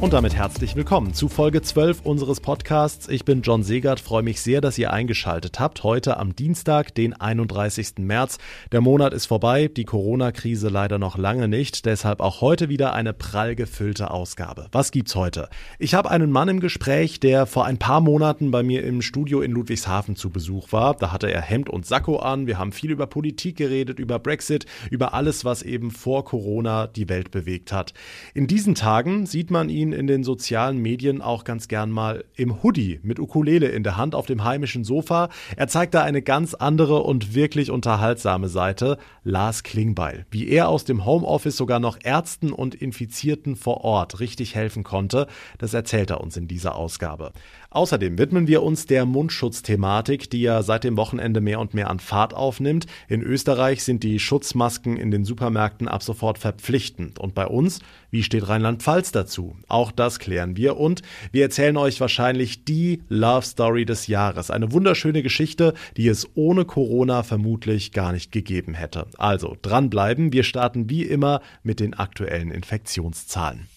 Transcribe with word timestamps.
Und 0.00 0.14
damit 0.14 0.34
herzlich 0.34 0.76
willkommen 0.76 1.12
zu 1.12 1.28
Folge 1.28 1.60
12 1.60 2.06
unseres 2.06 2.40
Podcasts. 2.40 3.06
Ich 3.10 3.26
bin 3.26 3.42
John 3.42 3.62
Segert, 3.62 4.00
freue 4.00 4.22
mich 4.22 4.40
sehr, 4.40 4.62
dass 4.62 4.78
ihr 4.78 4.94
eingeschaltet 4.94 5.60
habt. 5.60 5.84
Heute 5.84 6.16
am 6.16 6.34
Dienstag, 6.34 6.94
den 6.94 7.12
31. 7.12 7.98
März. 7.98 8.38
Der 8.72 8.80
Monat 8.80 9.12
ist 9.12 9.26
vorbei, 9.26 9.68
die 9.68 9.84
Corona-Krise 9.84 10.70
leider 10.70 10.98
noch 10.98 11.18
lange 11.18 11.48
nicht, 11.48 11.84
deshalb 11.84 12.20
auch 12.20 12.40
heute 12.40 12.70
wieder 12.70 12.94
eine 12.94 13.12
prall 13.12 13.54
gefüllte 13.54 14.10
Ausgabe. 14.10 14.68
Was 14.72 14.90
gibt's 14.90 15.14
heute? 15.16 15.50
Ich 15.78 15.92
habe 15.92 16.10
einen 16.10 16.30
Mann 16.30 16.48
im 16.48 16.60
Gespräch, 16.60 17.20
der 17.20 17.44
vor 17.44 17.66
ein 17.66 17.76
paar 17.76 18.00
Monaten 18.00 18.50
bei 18.50 18.62
mir 18.62 18.82
im 18.84 19.02
Studio 19.02 19.42
in 19.42 19.52
Ludwigshafen 19.52 20.16
zu 20.16 20.30
Besuch 20.30 20.72
war. 20.72 20.94
Da 20.94 21.12
hatte 21.12 21.30
er 21.30 21.42
Hemd 21.42 21.68
und 21.68 21.84
Sakko 21.84 22.16
an. 22.20 22.46
Wir 22.46 22.56
haben 22.56 22.72
viel 22.72 22.90
über 22.90 23.06
Politik 23.06 23.58
geredet, 23.58 23.98
über 23.98 24.18
Brexit, 24.18 24.64
über 24.90 25.12
alles, 25.12 25.44
was 25.44 25.62
eben 25.62 25.90
vor 25.90 26.24
Corona 26.24 26.86
die 26.86 27.10
Welt 27.10 27.30
bewegt 27.30 27.70
hat. 27.70 27.92
In 28.32 28.46
diesen 28.46 28.74
Tagen 28.74 29.26
sieht 29.26 29.50
man 29.50 29.68
ihn 29.68 29.89
in 29.92 30.06
den 30.06 30.24
sozialen 30.24 30.78
Medien 30.78 31.22
auch 31.22 31.44
ganz 31.44 31.68
gern 31.68 31.90
mal 31.90 32.24
im 32.36 32.62
Hoodie 32.62 33.00
mit 33.02 33.18
Ukulele 33.18 33.68
in 33.68 33.82
der 33.82 33.96
Hand 33.96 34.14
auf 34.14 34.26
dem 34.26 34.44
heimischen 34.44 34.84
Sofa. 34.84 35.28
Er 35.56 35.68
zeigt 35.68 35.94
da 35.94 36.02
eine 36.02 36.22
ganz 36.22 36.54
andere 36.54 37.02
und 37.02 37.34
wirklich 37.34 37.70
unterhaltsame 37.70 38.48
Seite. 38.48 38.98
Lars 39.24 39.62
Klingbeil. 39.62 40.26
Wie 40.30 40.48
er 40.48 40.68
aus 40.68 40.84
dem 40.84 41.04
Homeoffice 41.04 41.56
sogar 41.56 41.80
noch 41.80 41.98
Ärzten 42.02 42.52
und 42.52 42.74
Infizierten 42.74 43.56
vor 43.56 43.84
Ort 43.84 44.20
richtig 44.20 44.54
helfen 44.54 44.84
konnte, 44.84 45.26
das 45.58 45.74
erzählt 45.74 46.10
er 46.10 46.20
uns 46.20 46.36
in 46.36 46.48
dieser 46.48 46.74
Ausgabe. 46.74 47.32
Außerdem 47.72 48.18
widmen 48.18 48.48
wir 48.48 48.64
uns 48.64 48.86
der 48.86 49.06
Mundschutzthematik, 49.06 50.28
die 50.28 50.42
ja 50.42 50.64
seit 50.64 50.82
dem 50.82 50.96
Wochenende 50.96 51.40
mehr 51.40 51.60
und 51.60 51.72
mehr 51.72 51.88
an 51.88 52.00
Fahrt 52.00 52.34
aufnimmt. 52.34 52.86
In 53.06 53.22
Österreich 53.22 53.84
sind 53.84 54.02
die 54.02 54.18
Schutzmasken 54.18 54.96
in 54.96 55.12
den 55.12 55.24
Supermärkten 55.24 55.86
ab 55.86 56.02
sofort 56.02 56.38
verpflichtend. 56.38 57.20
Und 57.20 57.36
bei 57.36 57.46
uns, 57.46 57.78
wie 58.10 58.24
steht 58.24 58.48
Rheinland-Pfalz 58.48 59.12
dazu? 59.12 59.54
Auch 59.68 59.92
das 59.92 60.18
klären 60.18 60.56
wir 60.56 60.78
und 60.78 61.02
wir 61.30 61.44
erzählen 61.44 61.76
euch 61.76 62.00
wahrscheinlich 62.00 62.64
die 62.64 63.02
Love 63.08 63.46
Story 63.46 63.84
des 63.84 64.08
Jahres. 64.08 64.50
Eine 64.50 64.72
wunderschöne 64.72 65.22
Geschichte, 65.22 65.74
die 65.96 66.08
es 66.08 66.28
ohne 66.34 66.64
Corona 66.64 67.22
vermutlich 67.22 67.92
gar 67.92 68.12
nicht 68.12 68.32
gegeben 68.32 68.74
hätte. 68.74 69.06
Also 69.16 69.56
dranbleiben. 69.62 70.32
Wir 70.32 70.42
starten 70.42 70.90
wie 70.90 71.04
immer 71.04 71.40
mit 71.62 71.78
den 71.78 71.94
aktuellen 71.94 72.50
Infektionszahlen. 72.50 73.68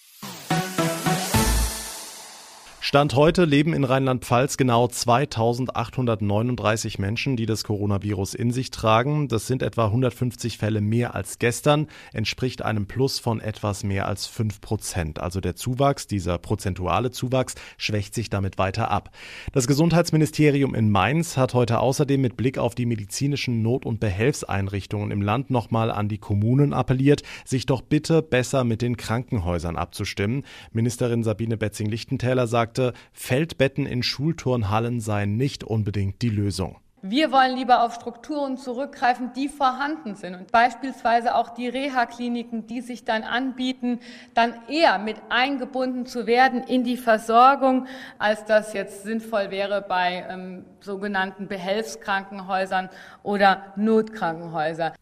Stand 2.94 3.16
heute 3.16 3.44
leben 3.44 3.74
in 3.74 3.82
Rheinland-Pfalz 3.82 4.56
genau 4.56 4.86
2839 4.86 7.00
Menschen, 7.00 7.36
die 7.36 7.44
das 7.44 7.64
Coronavirus 7.64 8.34
in 8.34 8.52
sich 8.52 8.70
tragen. 8.70 9.26
Das 9.26 9.48
sind 9.48 9.64
etwa 9.64 9.86
150 9.86 10.58
Fälle 10.58 10.80
mehr 10.80 11.16
als 11.16 11.40
gestern, 11.40 11.88
entspricht 12.12 12.62
einem 12.62 12.86
Plus 12.86 13.18
von 13.18 13.40
etwas 13.40 13.82
mehr 13.82 14.06
als 14.06 14.28
5 14.28 14.60
Prozent. 14.60 15.18
Also 15.18 15.40
der 15.40 15.56
Zuwachs, 15.56 16.06
dieser 16.06 16.38
prozentuale 16.38 17.10
Zuwachs, 17.10 17.56
schwächt 17.78 18.14
sich 18.14 18.30
damit 18.30 18.58
weiter 18.58 18.92
ab. 18.92 19.10
Das 19.52 19.66
Gesundheitsministerium 19.66 20.76
in 20.76 20.88
Mainz 20.88 21.36
hat 21.36 21.52
heute 21.52 21.80
außerdem 21.80 22.20
mit 22.20 22.36
Blick 22.36 22.58
auf 22.58 22.76
die 22.76 22.86
medizinischen 22.86 23.60
Not- 23.60 23.86
und 23.86 23.98
Behelfseinrichtungen 23.98 25.10
im 25.10 25.20
Land 25.20 25.50
nochmal 25.50 25.90
an 25.90 26.08
die 26.08 26.18
Kommunen 26.18 26.72
appelliert, 26.72 27.24
sich 27.44 27.66
doch 27.66 27.82
bitte 27.82 28.22
besser 28.22 28.62
mit 28.62 28.82
den 28.82 28.96
Krankenhäusern 28.96 29.74
abzustimmen. 29.74 30.44
Ministerin 30.70 31.24
Sabine 31.24 31.56
Betzing-Lichtentäler 31.56 32.46
sagt, 32.46 32.83
sagte, 32.84 32.92
Feldbetten 33.12 33.86
in 33.86 34.02
Schulturnhallen 34.02 35.00
seien 35.00 35.36
nicht 35.36 35.64
unbedingt 35.64 36.22
die 36.22 36.30
Lösung. 36.30 36.76
Wir 37.06 37.32
wollen 37.32 37.54
lieber 37.54 37.82
auf 37.82 37.94
Strukturen 37.96 38.56
zurückgreifen, 38.56 39.32
die 39.36 39.48
vorhanden 39.48 40.14
sind 40.14 40.34
und 40.34 40.50
beispielsweise 40.50 41.34
auch 41.34 41.50
die 41.50 41.68
Reha-Kliniken, 41.68 42.66
die 42.66 42.80
sich 42.80 43.04
dann 43.04 43.24
anbieten, 43.24 44.00
dann 44.32 44.54
eher 44.70 44.98
mit 44.98 45.16
eingebunden 45.28 46.06
zu 46.06 46.26
werden 46.26 46.62
in 46.62 46.82
die 46.82 46.96
Versorgung, 46.96 47.86
als 48.18 48.46
das 48.46 48.72
jetzt 48.72 49.02
sinnvoll 49.02 49.50
wäre 49.50 49.84
bei 49.86 50.24
ähm, 50.30 50.64
sogenannten 50.80 51.46
Behelfskrankenhäusern 51.46 52.88
oder 53.22 53.74
Notkrankenhäusern. 53.76 54.92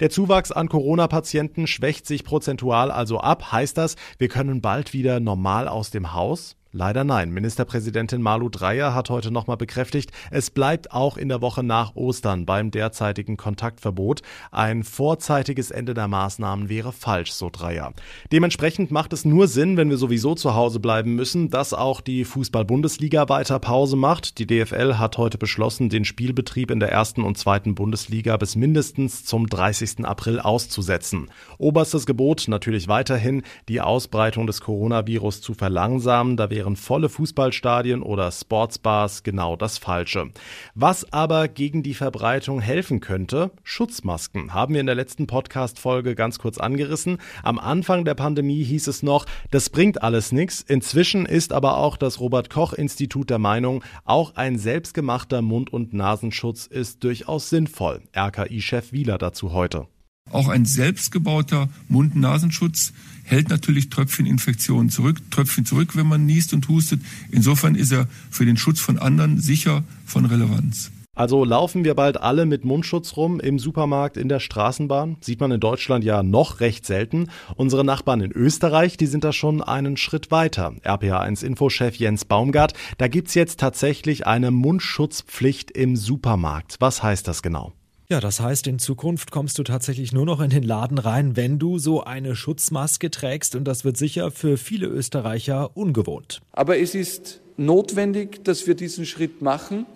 Der 0.00 0.08
Zuwachs 0.08 0.52
an 0.52 0.70
Corona-Patienten 0.70 1.66
schwächt 1.66 2.06
sich 2.06 2.24
prozentual 2.24 2.90
also 2.90 3.18
ab. 3.20 3.52
Heißt 3.52 3.76
das, 3.76 3.96
wir 4.16 4.28
können 4.28 4.62
bald 4.62 4.94
wieder 4.94 5.20
normal 5.20 5.68
aus 5.68 5.90
dem 5.90 6.14
Haus? 6.14 6.56
Leider 6.72 7.02
nein. 7.02 7.30
Ministerpräsidentin 7.30 8.22
Malu 8.22 8.48
Dreyer 8.48 8.94
hat 8.94 9.10
heute 9.10 9.32
nochmal 9.32 9.56
bekräftigt, 9.56 10.12
es 10.30 10.50
bleibt 10.50 10.92
auch 10.92 11.16
in 11.16 11.28
der 11.28 11.42
Woche 11.42 11.64
nach 11.64 11.96
Ostern 11.96 12.46
beim 12.46 12.70
derzeitigen 12.70 13.36
Kontaktverbot. 13.36 14.22
Ein 14.52 14.84
vorzeitiges 14.84 15.72
Ende 15.72 15.94
der 15.94 16.06
Maßnahmen 16.06 16.68
wäre 16.68 16.92
falsch, 16.92 17.32
so 17.32 17.50
Dreyer. 17.50 17.92
Dementsprechend 18.30 18.92
macht 18.92 19.12
es 19.12 19.24
nur 19.24 19.48
Sinn, 19.48 19.76
wenn 19.76 19.90
wir 19.90 19.96
sowieso 19.96 20.36
zu 20.36 20.54
Hause 20.54 20.78
bleiben 20.78 21.16
müssen, 21.16 21.50
dass 21.50 21.74
auch 21.74 22.00
die 22.00 22.24
Fußball-Bundesliga 22.24 23.28
weiter 23.28 23.58
Pause 23.58 23.96
macht. 23.96 24.38
Die 24.38 24.46
DFL 24.46 24.94
hat 24.94 25.18
heute 25.18 25.38
beschlossen, 25.38 25.88
den 25.88 26.04
Spielbetrieb 26.04 26.70
in 26.70 26.78
der 26.78 26.92
ersten 26.92 27.24
und 27.24 27.36
zweiten 27.36 27.74
Bundesliga 27.74 28.36
bis 28.36 28.54
mindestens 28.54 29.24
zum 29.24 29.48
30. 29.48 30.04
April 30.04 30.38
auszusetzen. 30.38 31.32
Oberstes 31.58 32.06
Gebot 32.06 32.46
natürlich 32.46 32.86
weiterhin, 32.86 33.42
die 33.68 33.80
Ausbreitung 33.80 34.46
des 34.46 34.60
Coronavirus 34.60 35.40
zu 35.40 35.54
verlangsamen. 35.54 36.36
Da 36.36 36.48
wären 36.60 36.76
volle 36.76 37.08
Fußballstadien 37.08 38.02
oder 38.02 38.30
Sportsbars 38.30 39.22
genau 39.22 39.56
das 39.56 39.78
Falsche. 39.78 40.30
Was 40.74 41.10
aber 41.10 41.48
gegen 41.48 41.82
die 41.82 41.94
Verbreitung 41.94 42.60
helfen 42.60 43.00
könnte, 43.00 43.50
Schutzmasken, 43.62 44.52
haben 44.52 44.74
wir 44.74 44.82
in 44.82 44.86
der 44.86 44.94
letzten 44.94 45.26
Podcast-Folge 45.26 46.14
ganz 46.14 46.38
kurz 46.38 46.58
angerissen. 46.58 47.16
Am 47.42 47.58
Anfang 47.58 48.04
der 48.04 48.14
Pandemie 48.14 48.62
hieß 48.62 48.88
es 48.88 49.02
noch, 49.02 49.24
das 49.50 49.70
bringt 49.70 50.02
alles 50.02 50.32
nichts. 50.32 50.60
Inzwischen 50.60 51.24
ist 51.24 51.54
aber 51.54 51.78
auch 51.78 51.96
das 51.96 52.20
Robert-Koch-Institut 52.20 53.30
der 53.30 53.38
Meinung, 53.38 53.82
auch 54.04 54.34
ein 54.34 54.58
selbstgemachter 54.58 55.40
Mund- 55.40 55.72
und 55.72 55.94
Nasenschutz 55.94 56.66
ist 56.66 57.02
durchaus 57.04 57.48
sinnvoll. 57.48 58.02
RKI-Chef 58.14 58.92
Wieler 58.92 59.16
dazu 59.16 59.54
heute. 59.54 59.86
Auch 60.30 60.48
ein 60.48 60.64
selbstgebauter 60.64 61.68
Mund-Nasenschutz 61.88 62.92
hält 63.24 63.48
natürlich 63.48 63.90
Tröpfcheninfektionen 63.90 64.90
zurück, 64.90 65.18
Tröpfchen 65.30 65.64
zurück, 65.64 65.96
wenn 65.96 66.06
man 66.06 66.26
niest 66.26 66.52
und 66.52 66.68
hustet. 66.68 67.00
Insofern 67.30 67.74
ist 67.74 67.92
er 67.92 68.08
für 68.30 68.44
den 68.44 68.56
Schutz 68.56 68.80
von 68.80 68.98
anderen 68.98 69.40
sicher 69.40 69.84
von 70.04 70.24
Relevanz. 70.24 70.90
Also 71.14 71.44
laufen 71.44 71.84
wir 71.84 71.94
bald 71.94 72.20
alle 72.20 72.46
mit 72.46 72.64
Mundschutz 72.64 73.16
rum 73.16 73.40
im 73.40 73.58
Supermarkt, 73.58 74.16
in 74.16 74.28
der 74.28 74.40
Straßenbahn? 74.40 75.16
Sieht 75.20 75.40
man 75.40 75.50
in 75.50 75.60
Deutschland 75.60 76.02
ja 76.02 76.22
noch 76.22 76.60
recht 76.60 76.86
selten. 76.86 77.28
Unsere 77.56 77.84
Nachbarn 77.84 78.20
in 78.20 78.32
Österreich, 78.32 78.96
die 78.96 79.06
sind 79.06 79.24
da 79.24 79.32
schon 79.32 79.60
einen 79.60 79.96
Schritt 79.96 80.30
weiter. 80.30 80.72
RPA1-Infochef 80.82 81.96
Jens 81.96 82.24
Baumgart, 82.24 82.74
da 82.96 83.08
gibt's 83.08 83.34
jetzt 83.34 83.60
tatsächlich 83.60 84.26
eine 84.26 84.50
Mundschutzpflicht 84.50 85.70
im 85.72 85.96
Supermarkt. 85.96 86.76
Was 86.78 87.02
heißt 87.02 87.28
das 87.28 87.42
genau? 87.42 87.74
Ja, 88.10 88.18
das 88.18 88.40
heißt, 88.40 88.66
in 88.66 88.80
Zukunft 88.80 89.30
kommst 89.30 89.56
du 89.60 89.62
tatsächlich 89.62 90.12
nur 90.12 90.26
noch 90.26 90.40
in 90.40 90.50
den 90.50 90.64
Laden 90.64 90.98
rein, 90.98 91.36
wenn 91.36 91.60
du 91.60 91.78
so 91.78 92.02
eine 92.02 92.34
Schutzmaske 92.34 93.08
trägst 93.08 93.54
und 93.54 93.62
das 93.62 93.84
wird 93.84 93.96
sicher 93.96 94.32
für 94.32 94.56
viele 94.56 94.88
Österreicher 94.88 95.76
ungewohnt. 95.76 96.40
Aber 96.50 96.76
es 96.76 96.96
ist 96.96 97.40
notwendig, 97.56 98.42
dass 98.42 98.66
wir 98.66 98.74
diesen 98.74 99.06
Schritt 99.06 99.42
machen, 99.42 99.86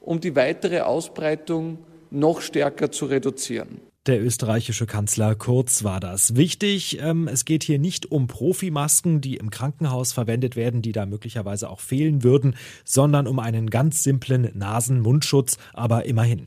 um 0.00 0.20
die 0.20 0.36
weitere 0.36 0.82
Ausbreitung 0.82 1.78
noch 2.12 2.42
stärker 2.42 2.92
zu 2.92 3.06
reduzieren. 3.06 3.80
Der 4.06 4.22
österreichische 4.22 4.86
Kanzler 4.86 5.34
Kurz 5.34 5.82
war 5.82 5.98
das. 5.98 6.36
Wichtig, 6.36 7.00
ähm, 7.00 7.26
es 7.26 7.44
geht 7.44 7.64
hier 7.64 7.80
nicht 7.80 8.12
um 8.12 8.28
Profimasken, 8.28 9.20
die 9.20 9.36
im 9.36 9.50
Krankenhaus 9.50 10.12
verwendet 10.12 10.54
werden, 10.54 10.80
die 10.80 10.92
da 10.92 11.06
möglicherweise 11.06 11.68
auch 11.70 11.80
fehlen 11.80 12.22
würden, 12.22 12.54
sondern 12.84 13.26
um 13.26 13.40
einen 13.40 13.68
ganz 13.68 14.04
simplen 14.04 14.48
Nasen-Mundschutz, 14.54 15.56
aber 15.72 16.04
immerhin. 16.04 16.46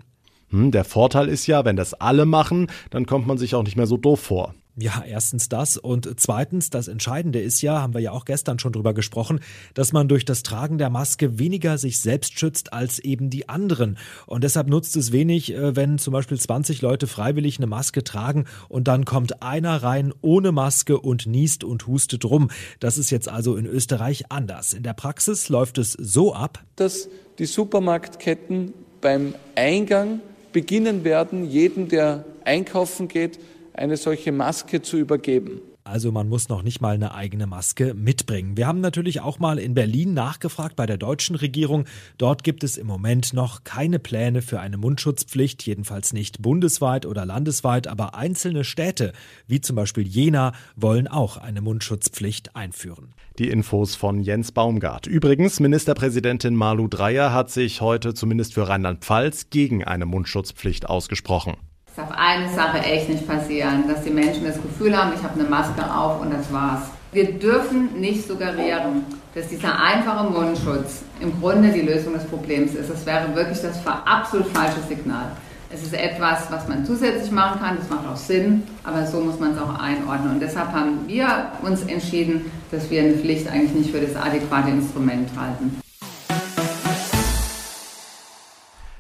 Hm, 0.49 0.71
der 0.71 0.85
Vorteil 0.85 1.27
ist 1.27 1.47
ja, 1.47 1.65
wenn 1.65 1.75
das 1.75 1.93
alle 1.93 2.25
machen, 2.25 2.67
dann 2.89 3.05
kommt 3.05 3.27
man 3.27 3.37
sich 3.37 3.55
auch 3.55 3.63
nicht 3.63 3.77
mehr 3.77 3.87
so 3.87 3.97
doof 3.97 4.19
vor. 4.19 4.53
Ja, 4.79 5.03
erstens 5.03 5.49
das 5.49 5.75
und 5.77 6.07
zweitens, 6.19 6.69
das 6.69 6.87
Entscheidende 6.87 7.39
ist 7.39 7.63
ja, 7.63 7.81
haben 7.81 7.95
wir 7.95 7.99
ja 7.99 8.11
auch 8.11 8.25
gestern 8.25 8.59
schon 8.59 8.73
drüber 8.73 8.93
gesprochen, 8.93 9.39
dass 9.73 9.91
man 9.91 10.07
durch 10.07 10.23
das 10.23 10.43
Tragen 10.43 10.77
der 10.77 10.91
Maske 10.91 11.39
weniger 11.39 11.79
sich 11.79 11.99
selbst 11.99 12.37
schützt 12.37 12.73
als 12.73 12.99
eben 12.99 13.31
die 13.31 13.49
anderen. 13.49 13.97
Und 14.27 14.43
deshalb 14.43 14.69
nutzt 14.69 14.95
es 14.95 15.11
wenig, 15.11 15.51
äh, 15.51 15.75
wenn 15.75 15.97
zum 15.97 16.13
Beispiel 16.13 16.39
20 16.39 16.83
Leute 16.83 17.07
freiwillig 17.07 17.57
eine 17.57 17.65
Maske 17.65 18.03
tragen 18.03 18.45
und 18.69 18.87
dann 18.87 19.03
kommt 19.03 19.41
einer 19.41 19.81
rein 19.81 20.13
ohne 20.21 20.51
Maske 20.51 20.99
und 20.99 21.25
niest 21.25 21.63
und 21.63 21.87
hustet 21.87 22.23
rum. 22.23 22.51
Das 22.79 22.99
ist 22.99 23.09
jetzt 23.09 23.29
also 23.29 23.55
in 23.55 23.65
Österreich 23.65 24.31
anders. 24.31 24.73
In 24.73 24.83
der 24.83 24.93
Praxis 24.93 25.49
läuft 25.49 25.79
es 25.79 25.93
so 25.93 26.35
ab, 26.35 26.63
dass 26.75 27.09
die 27.39 27.47
Supermarktketten 27.47 28.75
beim 29.01 29.33
Eingang 29.55 30.19
beginnen 30.57 31.03
werden, 31.03 31.47
jedem, 31.47 31.87
der 31.87 32.25
einkaufen 32.43 33.07
geht, 33.07 33.37
eine 33.73 33.95
solche 33.95 34.31
Maske 34.31 34.81
zu 34.81 34.97
übergeben. 34.97 35.61
Also 35.87 36.11
man 36.11 36.27
muss 36.27 36.49
noch 36.49 36.63
nicht 36.63 36.81
mal 36.81 36.95
eine 36.95 37.15
eigene 37.15 37.47
Maske 37.47 37.93
mitbringen. 37.93 38.57
Wir 38.57 38.67
haben 38.67 38.81
natürlich 38.81 39.21
auch 39.21 39.39
mal 39.39 39.57
in 39.57 39.73
Berlin 39.73 40.13
nachgefragt 40.13 40.75
bei 40.75 40.85
der 40.85 40.97
deutschen 40.97 41.35
Regierung. 41.37 41.85
Dort 42.17 42.43
gibt 42.43 42.65
es 42.65 42.75
im 42.75 42.87
Moment 42.87 43.33
noch 43.33 43.63
keine 43.63 43.97
Pläne 43.97 44.41
für 44.41 44.59
eine 44.59 44.77
Mundschutzpflicht, 44.77 45.65
jedenfalls 45.65 46.11
nicht 46.11 46.41
bundesweit 46.41 47.05
oder 47.05 47.25
landesweit, 47.25 47.87
aber 47.87 48.15
einzelne 48.15 48.65
Städte, 48.65 49.13
wie 49.47 49.61
zum 49.61 49.77
Beispiel 49.77 50.05
Jena, 50.05 50.51
wollen 50.75 51.07
auch 51.07 51.37
eine 51.37 51.61
Mundschutzpflicht 51.61 52.55
einführen. 52.55 53.13
Die 53.39 53.49
Infos 53.49 53.95
von 53.95 54.19
Jens 54.19 54.51
Baumgart. 54.51 55.07
Übrigens, 55.07 55.59
Ministerpräsidentin 55.61 56.55
Malu 56.55 56.87
Dreyer 56.89 57.31
hat 57.31 57.49
sich 57.49 57.79
heute 57.79 58.13
zumindest 58.13 58.55
für 58.55 58.67
Rheinland-Pfalz 58.67 59.51
gegen 59.51 59.85
eine 59.85 60.05
Mundschutzpflicht 60.05 60.89
ausgesprochen. 60.89 61.55
Es 61.97 62.03
darf 62.03 62.15
eine 62.15 62.47
Sache 62.53 62.77
echt 62.77 63.09
nicht 63.09 63.27
passieren, 63.27 63.85
dass 63.87 64.03
die 64.03 64.11
Menschen 64.11 64.43
das 64.43 64.61
Gefühl 64.61 64.95
haben, 64.95 65.13
ich 65.15 65.23
habe 65.23 65.39
eine 65.39 65.49
Maske 65.49 65.83
auf 65.91 66.21
und 66.21 66.31
das 66.31 66.53
war's. 66.53 66.81
Wir 67.11 67.31
dürfen 67.39 67.99
nicht 67.99 68.27
suggerieren, 68.27 69.03
dass 69.33 69.47
dieser 69.47 69.81
einfache 69.81 70.29
Mundschutz 70.29 71.01
im 71.19 71.41
Grunde 71.41 71.71
die 71.71 71.81
Lösung 71.81 72.13
des 72.13 72.23
Problems 72.25 72.75
ist. 72.75 72.91
Das 72.91 73.03
wäre 73.07 73.33
wirklich 73.33 73.59
das 73.61 73.79
absolut 74.05 74.45
falsche 74.49 74.79
Signal. 74.87 75.31
Es 75.73 75.81
ist 75.81 75.95
etwas, 75.95 76.51
was 76.51 76.67
man 76.67 76.85
zusätzlich 76.85 77.31
machen 77.31 77.59
kann, 77.59 77.77
das 77.77 77.89
macht 77.89 78.07
auch 78.07 78.15
Sinn, 78.15 78.61
aber 78.83 79.03
so 79.07 79.19
muss 79.21 79.39
man 79.39 79.53
es 79.53 79.57
auch 79.59 79.79
einordnen. 79.79 80.33
Und 80.33 80.39
deshalb 80.39 80.71
haben 80.71 80.99
wir 81.07 81.47
uns 81.63 81.81
entschieden, 81.81 82.51
dass 82.69 82.91
wir 82.91 83.01
eine 83.01 83.13
Pflicht 83.13 83.51
eigentlich 83.51 83.73
nicht 83.73 83.89
für 83.89 84.01
das 84.01 84.15
adäquate 84.15 84.69
Instrument 84.69 85.29
halten. 85.35 85.81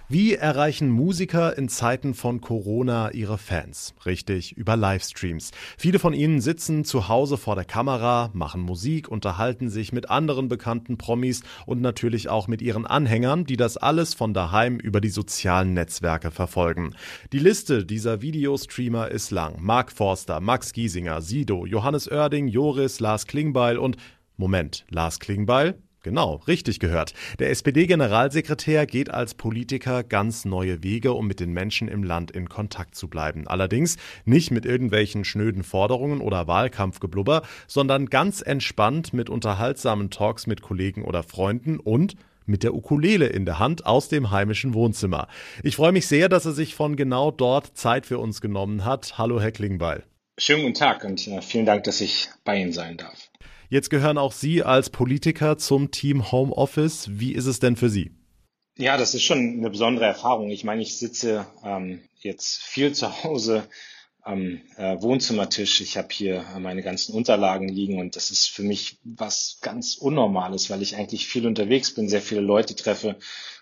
Wie 0.09 0.35
erreichen 0.35 0.89
Musiker 0.89 1.57
in 1.57 1.67
Zeiten 1.67 2.13
von 2.13 2.39
Corona 2.39 3.11
ihre 3.11 3.37
Fans? 3.37 3.93
Richtig, 4.05 4.55
über 4.55 4.77
Livestreams. 4.77 5.51
Viele 5.77 5.99
von 5.99 6.13
ihnen 6.13 6.39
sitzen 6.39 6.85
zu 6.85 7.09
Hause 7.09 7.35
vor 7.35 7.55
der 7.55 7.65
Kamera, 7.65 8.29
machen 8.31 8.61
Musik, 8.61 9.09
unterhalten 9.09 9.67
sich 9.67 9.91
mit 9.91 10.09
anderen 10.09 10.47
bekannten 10.47 10.97
Promis 10.97 11.43
und 11.65 11.81
natürlich 11.81 12.29
auch 12.29 12.47
mit 12.47 12.61
ihren 12.61 12.85
Anhängern, 12.85 13.43
die 13.43 13.57
das 13.57 13.75
alles 13.75 14.13
von 14.13 14.33
daheim 14.33 14.79
über 14.79 15.01
die 15.01 15.09
sozialen 15.09 15.73
Netzwerke 15.73 16.31
verfolgen. 16.31 16.95
Die 17.33 17.39
Liste 17.39 17.83
dieser 17.83 18.21
Videostreamer 18.21 19.11
ist 19.11 19.31
lang. 19.31 19.57
Mark 19.59 19.91
Forster, 19.91 20.39
Max 20.39 20.71
Giesinger, 20.71 21.21
Sido, 21.21 21.65
Johannes 21.65 22.09
Oerding, 22.09 22.47
Joris, 22.47 23.01
Lars 23.01 23.27
Klingbeil 23.27 23.77
und 23.77 23.97
Moment, 24.37 24.85
Lars 24.89 25.19
Klingbeil? 25.19 25.81
Genau, 26.03 26.35
richtig 26.47 26.79
gehört. 26.79 27.13
Der 27.39 27.49
SPD-Generalsekretär 27.49 28.85
geht 28.85 29.09
als 29.09 29.33
Politiker 29.33 30.03
ganz 30.03 30.45
neue 30.45 30.83
Wege, 30.83 31.13
um 31.13 31.27
mit 31.27 31.39
den 31.39 31.51
Menschen 31.51 31.87
im 31.87 32.03
Land 32.03 32.31
in 32.31 32.47
Kontakt 32.47 32.95
zu 32.95 33.07
bleiben. 33.07 33.47
Allerdings 33.47 33.97
nicht 34.23 34.51
mit 34.51 34.65
irgendwelchen 34.65 35.25
schnöden 35.25 35.63
Forderungen 35.63 36.21
oder 36.21 36.47
Wahlkampfgeblubber, 36.47 37.41
sondern 37.67 38.07
ganz 38.07 38.41
entspannt 38.41 39.13
mit 39.13 39.29
unterhaltsamen 39.29 40.09
Talks 40.09 40.47
mit 40.47 40.61
Kollegen 40.61 41.03
oder 41.03 41.23
Freunden 41.23 41.79
und 41.79 42.15
mit 42.45 42.63
der 42.63 42.73
Ukulele 42.73 43.27
in 43.27 43.45
der 43.45 43.59
Hand 43.59 43.85
aus 43.85 44.07
dem 44.07 44.31
heimischen 44.31 44.73
Wohnzimmer. 44.73 45.27
Ich 45.63 45.75
freue 45.75 45.91
mich 45.91 46.07
sehr, 46.07 46.29
dass 46.29 46.45
er 46.45 46.53
sich 46.53 46.75
von 46.75 46.95
genau 46.95 47.31
dort 47.31 47.77
Zeit 47.77 48.05
für 48.05 48.19
uns 48.19 48.39
genommen 48.41 48.85
hat. 48.85 49.17
Hallo, 49.17 49.41
Herr 49.41 49.51
Klingbeil. 49.51 50.03
Schönen 50.39 50.61
guten 50.61 50.75
Tag 50.75 51.03
und 51.03 51.27
äh, 51.27 51.41
vielen 51.41 51.65
Dank, 51.65 51.83
dass 51.85 51.99
ich 51.99 52.29
bei 52.43 52.61
Ihnen 52.61 52.71
sein 52.71 52.97
darf. 52.97 53.26
Jetzt 53.69 53.89
gehören 53.89 54.17
auch 54.17 54.31
Sie 54.31 54.63
als 54.63 54.89
Politiker 54.89 55.57
zum 55.57 55.91
Team 55.91 56.31
Homeoffice. 56.31 57.09
Wie 57.11 57.33
ist 57.33 57.47
es 57.47 57.59
denn 57.59 57.75
für 57.75 57.89
Sie? 57.89 58.11
Ja, 58.77 58.95
das 58.95 59.13
ist 59.13 59.23
schon 59.23 59.39
eine 59.39 59.69
besondere 59.69 60.05
Erfahrung. 60.05 60.49
Ich 60.51 60.63
meine, 60.63 60.81
ich 60.81 60.97
sitze 60.97 61.45
ähm, 61.65 61.99
jetzt 62.19 62.61
viel 62.61 62.93
zu 62.93 63.23
Hause 63.23 63.67
am 64.21 64.61
äh, 64.77 65.01
Wohnzimmertisch. 65.01 65.81
Ich 65.81 65.97
habe 65.97 66.07
hier 66.11 66.45
meine 66.59 66.81
ganzen 66.81 67.13
Unterlagen 67.13 67.67
liegen 67.67 67.99
und 67.99 68.15
das 68.15 68.31
ist 68.31 68.49
für 68.49 68.63
mich 68.63 68.99
was 69.03 69.57
ganz 69.61 69.95
Unnormales, 69.95 70.69
weil 70.69 70.81
ich 70.81 70.95
eigentlich 70.95 71.27
viel 71.27 71.45
unterwegs 71.45 71.93
bin, 71.93 72.07
sehr 72.07 72.21
viele 72.21 72.41
Leute 72.41 72.73
treffe. 72.73 73.17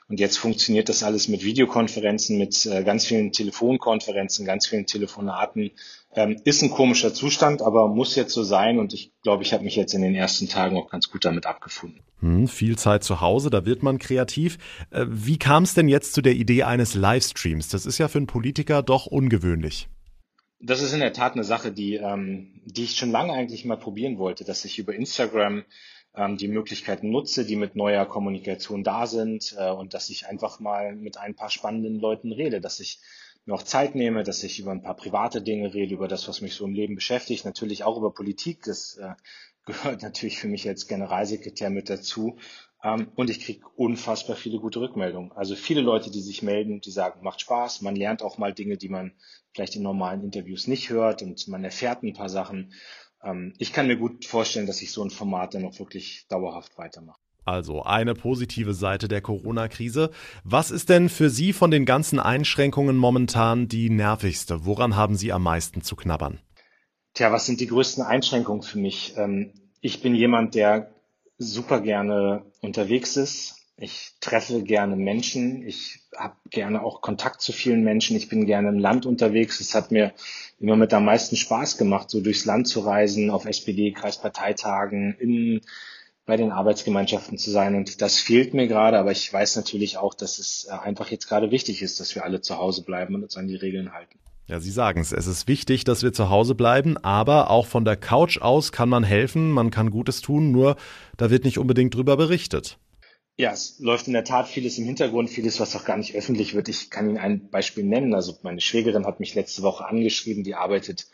Und 0.08 0.20
jetzt 0.20 0.38
funktioniert 0.38 0.88
das 0.88 1.02
alles 1.02 1.28
mit 1.28 1.44
Videokonferenzen, 1.44 2.38
mit 2.38 2.66
äh, 2.68 2.84
ganz 2.84 3.06
vielen 3.06 3.32
Telefonkonferenzen, 3.32 4.46
ganz 4.46 4.68
vielen 4.68 4.86
Telefonaten. 4.86 5.72
Ähm, 6.14 6.40
ist 6.46 6.62
ein 6.62 6.70
komischer 6.70 7.14
Zustand, 7.14 7.64
aber 7.64 7.88
muss 7.88 8.16
jetzt 8.16 8.34
so 8.34 8.44
sein. 8.44 8.78
Und 8.78 8.94
ich 8.94 9.14
glaube, 9.24 9.42
ich 9.42 9.52
habe 9.52 9.64
mich 9.64 9.76
jetzt 9.76 9.96
in 9.96 10.04
den 10.04 10.14
ersten 10.14 10.48
Tagen 10.48 10.78
auch 10.78 10.92
ganz 10.92 11.10
gut 11.10 11.26
damit 11.26 11.48
abgefunden. 11.48 12.02
Hm, 12.20 12.48
viel 12.48 12.78
Zeit 12.78 13.04
zu 13.04 13.20
Hause, 13.20 13.50
da 13.50 13.66
wird 13.66 13.82
man 13.82 13.98
kreativ. 13.98 14.60
Äh, 14.92 15.06
wie 15.10 15.40
kam 15.40 15.64
es 15.64 15.74
denn 15.74 15.88
jetzt 15.88 16.14
zu 16.14 16.22
der 16.22 16.34
Idee 16.34 16.64
eines 16.64 16.94
Livestreams? 16.94 17.70
Das 17.70 17.88
ist 17.88 17.98
ja 17.98 18.08
für 18.08 18.20
einen 18.20 18.28
Politiker 18.28 18.84
doch 18.84 19.08
ungewöhnlich. 19.08 19.88
Das 20.60 20.84
ist 20.84 20.94
in 20.94 21.00
der 21.00 21.14
Tat 21.14 21.34
eine 21.34 21.44
Sache, 21.44 21.72
die, 21.72 21.96
ähm, 21.96 22.62
die 22.64 22.84
ich 22.84 22.96
schon 22.96 23.12
lange 23.12 23.34
eigentlich 23.34 23.66
mal 23.66 23.78
probieren 23.78 24.20
wollte, 24.20 24.46
dass 24.46 24.66
ich 24.66 24.78
über 24.78 24.94
Instagram 24.94 25.64
die 26.38 26.48
Möglichkeiten 26.48 27.10
nutze, 27.10 27.46
die 27.46 27.56
mit 27.56 27.76
neuer 27.76 28.06
Kommunikation 28.06 28.84
da 28.84 29.08
sind 29.08 29.56
äh, 29.58 29.70
und 29.70 29.94
dass 29.94 30.10
ich 30.10 30.28
einfach 30.28 30.60
mal 30.60 30.96
mit 30.96 31.18
ein 31.18 31.36
paar 31.36 31.50
spannenden 31.50 32.00
Leuten 32.00 32.32
rede, 32.32 32.62
dass 32.62 32.80
ich 32.80 33.00
mir 33.46 33.54
auch 33.54 33.64
Zeit 33.64 33.96
nehme, 33.96 34.24
dass 34.24 34.44
ich 34.44 34.60
über 34.60 34.72
ein 34.72 34.82
paar 34.82 34.96
private 34.96 35.42
Dinge 35.42 35.74
rede, 35.74 35.94
über 35.94 36.08
das, 36.08 36.28
was 36.28 36.42
mich 36.42 36.56
so 36.56 36.66
im 36.66 36.74
Leben 36.74 36.96
beschäftigt, 36.96 37.46
natürlich 37.46 37.84
auch 37.84 37.98
über 37.98 38.14
Politik. 38.14 38.64
Das 38.64 38.98
äh, 38.98 39.14
gehört 39.66 40.04
natürlich 40.04 40.40
für 40.40 40.48
mich 40.48 40.68
als 40.68 40.88
Generalsekretär 40.88 41.70
mit 41.70 41.90
dazu. 41.90 42.38
Ähm, 42.84 43.12
und 43.16 43.30
ich 43.30 43.40
kriege 43.40 43.66
unfassbar 43.76 44.36
viele 44.36 44.60
gute 44.60 44.80
Rückmeldungen. 44.80 45.32
Also 45.32 45.56
viele 45.56 45.82
Leute, 45.82 46.12
die 46.12 46.22
sich 46.22 46.44
melden, 46.44 46.82
die 46.82 46.92
sagen, 46.92 47.24
macht 47.24 47.42
Spaß. 47.42 47.82
Man 47.82 47.96
lernt 47.96 48.22
auch 48.22 48.38
mal 48.38 48.54
Dinge, 48.54 48.78
die 48.78 48.90
man 48.90 49.14
vielleicht 49.54 49.76
in 49.76 49.84
normalen 49.84 50.24
Interviews 50.24 50.68
nicht 50.68 50.90
hört 50.90 51.22
und 51.22 51.48
man 51.48 51.64
erfährt 51.64 52.04
ein 52.04 52.14
paar 52.14 52.30
Sachen. 52.30 52.74
Ähm, 53.24 53.54
ich 53.58 53.74
kann 53.74 53.88
mir 53.88 53.98
gut 53.98 54.26
vorstellen, 54.26 54.68
dass 54.68 54.82
ich 54.82 54.92
so 54.92 55.04
ein 55.04 55.10
Format 55.10 55.54
dann 55.54 55.66
auch 55.66 55.80
wirklich 55.80 56.26
dauerhaft 56.30 56.78
weitermache. 56.78 57.20
Also 57.46 57.84
eine 57.84 58.16
positive 58.16 58.74
Seite 58.74 59.08
der 59.08 59.22
Corona-Krise. 59.22 60.10
Was 60.44 60.72
ist 60.72 60.90
denn 60.90 61.10
für 61.10 61.30
Sie 61.30 61.54
von 61.54 61.70
den 61.70 61.86
ganzen 61.86 62.20
Einschränkungen 62.20 62.98
momentan 62.98 63.68
die 63.68 63.92
nervigste? 63.92 64.66
Woran 64.66 64.96
haben 64.96 65.16
Sie 65.16 65.32
am 65.32 65.44
meisten 65.44 65.84
zu 65.84 65.96
knabbern? 65.96 66.40
Tja, 67.14 67.32
was 67.32 67.46
sind 67.46 67.62
die 67.62 67.68
größten 67.68 68.04
Einschränkungen 68.04 68.64
für 68.64 68.80
mich? 68.80 69.14
Ähm, 69.16 69.54
ich 69.80 70.02
bin 70.02 70.16
jemand, 70.16 70.56
der 70.56 70.92
super 71.38 71.82
gerne 71.82 72.44
unterwegs 72.62 73.16
ist. 73.16 73.65
Ich 73.78 74.14
treffe 74.22 74.64
gerne 74.64 74.96
Menschen. 74.96 75.68
Ich 75.68 76.00
habe 76.16 76.36
gerne 76.50 76.82
auch 76.82 77.02
Kontakt 77.02 77.42
zu 77.42 77.52
vielen 77.52 77.84
Menschen. 77.84 78.16
Ich 78.16 78.30
bin 78.30 78.46
gerne 78.46 78.70
im 78.70 78.80
Land 78.80 79.06
unterwegs. 79.06 79.60
Es 79.60 79.76
hat 79.76 79.92
mir 79.92 80.14
immer 80.60 80.78
mit 80.78 80.94
am 80.94 81.04
meisten 81.04 81.36
Spaß 81.36 81.78
gemacht, 81.78 82.10
so 82.10 82.22
durchs 82.22 82.46
Land 82.46 82.70
zu 82.70 82.80
reisen, 82.82 83.30
auf 83.30 83.46
SPD-Kreisparteitagen, 83.46 85.16
in, 85.20 85.62
bei 86.26 86.38
den 86.38 86.54
Arbeitsgemeinschaften 86.54 87.38
zu 87.38 87.52
sein. 87.52 87.76
Und 87.76 88.02
das 88.02 88.18
fehlt 88.18 88.54
mir 88.54 88.68
gerade. 88.68 88.98
Aber 88.98 89.12
ich 89.12 89.32
weiß 89.32 89.58
natürlich 89.58 89.98
auch, 89.98 90.14
dass 90.14 90.40
es 90.40 90.68
äh, 90.70 90.74
einfach 90.74 91.12
jetzt 91.12 91.28
gerade 91.28 91.52
wichtig 91.52 91.82
ist, 91.82 92.00
dass 92.00 92.16
wir 92.16 92.24
alle 92.24 92.40
zu 92.40 92.58
Hause 92.58 92.84
bleiben 92.84 93.16
und 93.16 93.24
uns 93.24 93.36
an 93.36 93.48
die 93.48 93.58
Regeln 93.58 93.92
halten. 93.92 94.18
Ja, 94.48 94.60
Sie 94.62 94.72
sagen 94.72 95.02
es. 95.02 95.12
Es 95.12 95.28
ist 95.28 95.50
wichtig, 95.50 95.84
dass 95.84 96.02
wir 96.02 96.14
zu 96.14 96.30
Hause 96.30 96.56
bleiben, 96.56 96.98
aber 96.98 97.50
auch 97.50 97.66
von 97.66 97.84
der 97.84 97.98
Couch 97.98 98.40
aus 98.40 98.72
kann 98.72 98.88
man 98.90 99.04
helfen, 99.04 99.52
man 99.52 99.72
kann 99.72 99.90
Gutes 99.90 100.22
tun, 100.22 100.52
nur 100.52 100.76
da 101.18 101.32
wird 101.32 101.46
nicht 101.46 101.58
unbedingt 101.58 101.96
drüber 101.96 102.16
berichtet. 102.16 102.78
Ja, 103.38 103.52
es 103.52 103.80
läuft 103.80 104.08
in 104.08 104.14
der 104.14 104.24
Tat 104.24 104.48
vieles 104.48 104.78
im 104.78 104.86
Hintergrund, 104.86 105.30
vieles, 105.30 105.60
was 105.60 105.76
auch 105.76 105.84
gar 105.84 105.98
nicht 105.98 106.16
öffentlich 106.16 106.54
wird. 106.56 106.70
Ich 106.70 106.90
kann 106.90 107.10
Ihnen 107.10 107.18
ein 107.18 107.50
Beispiel 107.50 107.84
nennen. 107.84 108.14
Also 108.14 108.38
meine 108.44 108.62
Schwägerin 108.62 109.06
hat 109.06 109.20
mich 109.20 109.36
letzte 109.36 109.62
Woche 109.62 109.86
angeschrieben, 109.86 110.46
die 110.46 110.56
arbeitet 110.56 111.08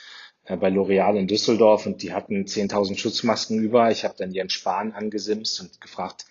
äh, 0.45 0.55
bei 0.55 0.69
L'Oreal 0.69 1.17
in 1.17 1.27
Düsseldorf 1.27 1.87
und 1.87 2.03
die 2.03 2.13
hatten 2.13 2.45
10.000 2.45 2.95
Schutzmasken 2.97 3.57
über. 3.59 3.89
Ich 3.89 4.03
habe 4.03 4.13
dann 4.19 4.31
Jens 4.31 4.53
Spahn 4.53 4.91
angesimst 4.91 5.61
und 5.61 5.81
gefragt, 5.81 6.27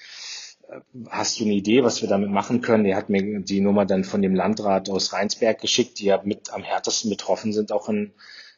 äh, 0.69 0.79
hast 1.09 1.41
du 1.41 1.45
eine 1.45 1.55
Idee, 1.55 1.83
was 1.83 2.03
wir 2.03 2.09
damit 2.09 2.31
machen 2.31 2.61
können? 2.61 2.85
Er 2.87 2.97
hat 2.97 3.11
mir 3.11 3.41
die 3.41 3.61
Nummer 3.61 3.85
dann 3.85 4.05
von 4.05 4.23
dem 4.23 4.37
Landrat 4.37 4.89
aus 4.91 5.13
Rheinsberg 5.13 5.61
geschickt, 5.61 5.99
die 5.99 6.05
ja 6.05 6.21
mit 6.23 6.53
am 6.53 6.63
härtesten 6.63 7.11
betroffen 7.11 7.53
sind, 7.53 7.73
auch 7.73 7.89
in 7.89 8.13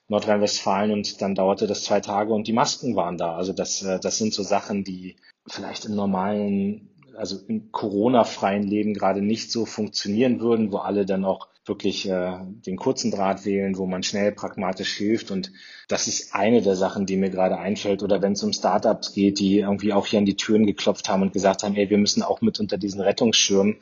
Nordrhein-Westfalen. 0.09 0.91
Und 0.91 1.23
dann 1.23 1.35
dauerte 1.35 1.67
das 1.67 1.85
zwei 1.85 2.01
Tage 2.01 2.35
und 2.35 2.47
die 2.47 2.53
Masken 2.53 2.95
waren 2.95 3.17
da. 3.17 3.37
Also 3.37 3.55
das, 3.55 3.83
äh, 3.83 3.99
das 3.99 4.19
sind 4.19 4.35
so 4.35 4.43
Sachen, 4.43 4.85
die 4.85 5.17
vielleicht 5.47 5.87
im 5.87 5.95
normalen 5.95 6.92
also 7.17 7.39
im 7.49 7.73
Corona-freien 7.73 8.63
Leben 8.63 8.95
gerade 8.95 9.23
nicht 9.23 9.51
so 9.51 9.67
funktionieren 9.67 10.41
würden, 10.41 10.73
wo 10.73 10.79
alle 10.79 11.07
dann 11.07 11.25
auch 11.25 11.49
wirklich 11.65 12.09
äh, 12.09 12.39
den 12.67 12.77
kurzen 12.77 13.11
Draht 13.11 13.45
wählen, 13.45 13.77
wo 13.79 13.87
man 13.87 14.03
schnell 14.03 14.33
pragmatisch 14.33 14.95
hilft. 14.95 15.31
Und 15.31 15.53
das 15.89 16.09
ist 16.09 16.35
eine 16.35 16.61
der 16.61 16.75
Sachen, 16.75 17.07
die 17.07 17.17
mir 17.17 17.31
gerade 17.31 17.57
einfällt. 17.59 18.03
Oder 18.03 18.21
wenn 18.21 18.33
es 18.33 18.43
um 18.43 18.53
Startups 18.53 19.13
geht, 19.13 19.39
die 19.39 19.61
irgendwie 19.61 19.93
auch 19.93 20.07
hier 20.07 20.19
an 20.19 20.27
die 20.27 20.37
Türen 20.37 20.67
geklopft 20.67 21.09
haben 21.09 21.23
und 21.23 21.33
gesagt 21.33 21.63
haben, 21.63 21.77
ey, 21.77 21.89
wir 21.89 21.99
müssen 21.99 22.23
auch 22.23 22.41
mit 22.41 22.59
unter 22.59 22.79
diesen 22.79 23.01
Rettungsschirm 23.01 23.77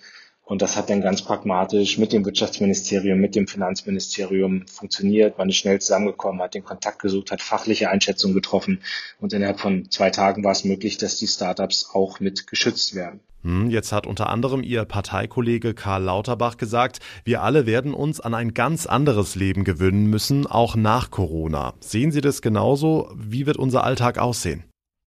und 0.51 0.63
das 0.63 0.77
hat 0.77 0.91
dann 0.91 1.01
ganz 1.01 1.23
pragmatisch 1.23 1.97
mit 1.97 2.13
dem 2.13 2.25
Wirtschaftsministerium, 2.25 3.21
mit 3.21 3.37
dem 3.37 3.47
Finanzministerium 3.47 4.67
funktioniert. 4.67 5.39
Man 5.39 5.49
ist 5.49 5.59
schnell 5.59 5.81
zusammengekommen, 5.81 6.43
hat 6.43 6.55
den 6.55 6.65
Kontakt 6.65 6.99
gesucht, 6.99 7.31
hat 7.31 7.41
fachliche 7.41 7.89
Einschätzungen 7.89 8.35
getroffen 8.35 8.81
und 9.21 9.33
innerhalb 9.33 9.61
von 9.61 9.89
zwei 9.91 10.11
Tagen 10.11 10.43
war 10.43 10.51
es 10.51 10.65
möglich, 10.65 10.99
dass 10.99 11.17
die 11.19 11.29
Startups 11.29 11.91
auch 11.93 12.19
mit 12.19 12.49
geschützt 12.49 12.97
werden. 12.97 13.21
Hm, 13.45 13.71
jetzt 13.71 13.93
hat 13.93 14.09
unter 14.09 14.29
anderem 14.29 14.65
Ihr 14.65 14.85
Parteikollege 14.87 15.73
Karl 15.73 16.03
Lauterbach 16.03 16.57
gesagt, 16.57 16.99
wir 17.23 17.43
alle 17.45 17.65
werden 17.67 17.95
uns 17.95 18.19
an 18.19 18.35
ein 18.35 18.53
ganz 18.53 18.87
anderes 18.87 19.37
Leben 19.37 19.63
gewöhnen 19.63 20.07
müssen, 20.07 20.49
auch 20.49 20.75
nach 20.75 21.13
Corona. 21.13 21.75
Sehen 21.79 22.11
Sie 22.11 22.23
das 22.23 22.43
genauso? 22.43 23.09
Wie 23.15 23.47
wird 23.47 23.57
unser 23.57 23.85
Alltag 23.85 24.19
aussehen? 24.19 24.65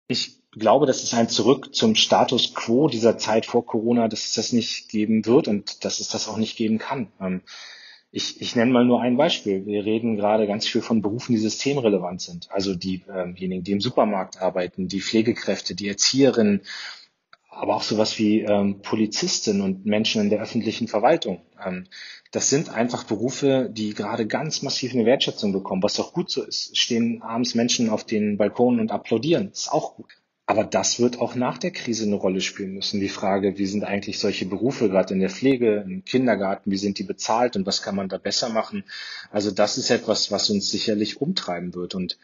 Ich 0.09 0.41
glaube, 0.59 0.87
dass 0.87 1.03
es 1.03 1.15
ein 1.15 1.29
Zurück 1.29 1.75
zum 1.75 1.95
Status 1.95 2.55
quo 2.55 2.89
dieser 2.89 3.19
Zeit 3.19 3.47
vor 3.47 3.65
Corona, 3.65 4.09
dass 4.09 4.27
es 4.27 4.35
das 4.35 4.53
nicht 4.53 4.89
geben 4.89 5.27
wird 5.27 5.49
und 5.49 5.85
dass 5.85 6.01
es 6.01 6.09
das 6.09 6.29
auch 6.29 6.37
nicht 6.37 6.57
geben 6.57 6.79
kann. 6.79 7.09
Ähm, 7.21 7.43
ich, 8.11 8.41
ich 8.41 8.57
nenne 8.57 8.73
mal 8.73 8.85
nur 8.85 9.03
ein 9.03 9.17
Beispiel. 9.17 9.67
Wir 9.67 9.85
reden 9.85 10.17
gerade 10.17 10.47
ganz 10.47 10.67
viel 10.67 10.81
von 10.81 11.03
Berufen, 11.03 11.33
die 11.33 11.39
systemrelevant 11.39 12.23
sind. 12.23 12.51
Also 12.51 12.75
diejenigen, 12.75 13.65
die 13.65 13.73
im 13.73 13.81
Supermarkt 13.81 14.41
arbeiten, 14.41 14.89
die 14.89 15.03
Pflegekräfte, 15.03 15.75
die 15.75 15.89
Erzieherinnen, 15.89 16.63
aber 17.51 17.77
auch 17.77 17.83
sowas 17.83 18.19
wie 18.19 18.41
ähm, 18.41 18.81
Polizisten 18.83 19.61
und 19.61 19.85
Menschen 19.85 20.23
in 20.23 20.31
der 20.31 20.41
öffentlichen 20.41 20.89
Verwaltung. 20.89 21.43
Ähm, 21.63 21.87
das 22.31 22.49
sind 22.51 22.71
einfach 22.71 23.05
Berufe, 23.05 23.69
die 23.73 23.95
gerade 23.95 24.27
ganz 24.27 24.63
massiv 24.63 24.95
eine 24.95 25.05
Wertschätzung 25.05 25.53
bekommen, 25.53 25.83
was 25.83 25.99
auch 25.99 26.13
gut 26.13 26.31
so 26.31 26.43
ist. 26.43 26.79
Stehen 26.79 27.21
abends 27.21 27.55
Menschen 27.55 27.91
auf 27.91 28.05
den 28.05 28.39
Balkonen 28.39 28.81
und 28.81 28.93
applaudieren. 28.93 29.51
Ist 29.51 29.73
auch 29.73 29.97
gut. 29.97 30.17
Aber 30.49 30.65
das 30.65 30.99
wird 30.99 31.21
auch 31.21 31.35
nach 31.35 31.59
der 31.59 31.73
Krise 31.73 32.07
eine 32.07 32.15
Rolle 32.15 32.41
spielen 32.41 32.73
müssen. 32.73 33.01
Die 33.01 33.11
Frage, 33.11 33.59
wie 33.59 33.67
sind 33.67 33.85
eigentlich 33.85 34.19
solche 34.19 34.47
Berufe, 34.47 34.89
gerade 34.89 35.13
in 35.13 35.21
der 35.21 35.29
Pflege, 35.29 35.85
im 35.87 36.07
Kindergarten, 36.07 36.71
wie 36.71 36.79
sind 36.79 36.99
die 36.99 37.03
bezahlt 37.03 37.55
und 37.55 37.67
was 37.67 37.83
kann 37.83 37.95
man 37.95 38.09
da 38.09 38.17
besser 38.17 38.49
machen? 38.49 38.85
Also 39.31 39.51
das 39.51 39.77
ist 39.77 39.91
etwas, 39.91 40.31
was 40.31 40.49
uns 40.49 40.71
sicherlich 40.71 41.21
umtreiben 41.21 41.75
wird. 41.75 41.95
Und 41.95 42.19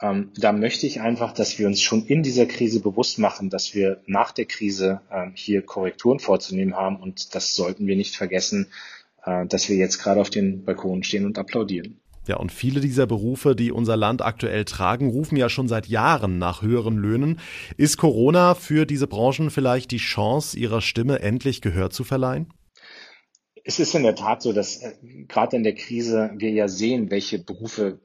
ähm, 0.00 0.32
da 0.36 0.50
möchte 0.50 0.88
ich 0.88 1.00
einfach, 1.00 1.32
dass 1.32 1.60
wir 1.60 1.68
uns 1.68 1.80
schon 1.80 2.04
in 2.04 2.24
dieser 2.24 2.46
Krise 2.46 2.80
bewusst 2.80 3.20
machen, 3.20 3.48
dass 3.48 3.76
wir 3.76 4.02
nach 4.06 4.32
der 4.32 4.46
Krise 4.46 5.00
ähm, 5.12 5.30
hier 5.36 5.62
Korrekturen 5.62 6.18
vorzunehmen 6.18 6.74
haben 6.74 6.96
und 6.96 7.36
das 7.36 7.54
sollten 7.54 7.86
wir 7.86 7.94
nicht 7.94 8.16
vergessen, 8.16 8.66
äh, 9.24 9.46
dass 9.46 9.68
wir 9.68 9.76
jetzt 9.76 9.98
gerade 9.98 10.20
auf 10.20 10.30
den 10.30 10.64
Balkonen 10.64 11.04
stehen 11.04 11.26
und 11.26 11.38
applaudieren. 11.38 12.00
Ja, 12.28 12.36
und 12.36 12.52
viele 12.52 12.80
dieser 12.80 13.06
Berufe, 13.06 13.56
die 13.56 13.72
unser 13.72 13.96
Land 13.96 14.20
aktuell 14.20 14.66
tragen, 14.66 15.08
rufen 15.08 15.36
ja 15.36 15.48
schon 15.48 15.66
seit 15.66 15.86
Jahren 15.86 16.38
nach 16.38 16.60
höheren 16.60 16.98
Löhnen. 16.98 17.40
Ist 17.78 17.96
Corona 17.96 18.54
für 18.54 18.84
diese 18.84 19.06
Branchen 19.06 19.50
vielleicht 19.50 19.90
die 19.92 19.96
Chance, 19.96 20.58
ihrer 20.58 20.82
Stimme 20.82 21.20
endlich 21.20 21.62
Gehör 21.62 21.88
zu 21.88 22.04
verleihen? 22.04 22.52
Es 23.64 23.78
ist 23.80 23.94
in 23.94 24.02
der 24.02 24.14
Tat 24.14 24.42
so, 24.42 24.52
dass 24.52 24.82
äh, 24.82 24.92
gerade 25.26 25.56
in 25.56 25.62
der 25.62 25.74
Krise 25.74 26.30
wir 26.36 26.50
ja 26.50 26.68
sehen, 26.68 27.10
welche 27.10 27.38
Berufe 27.38 27.98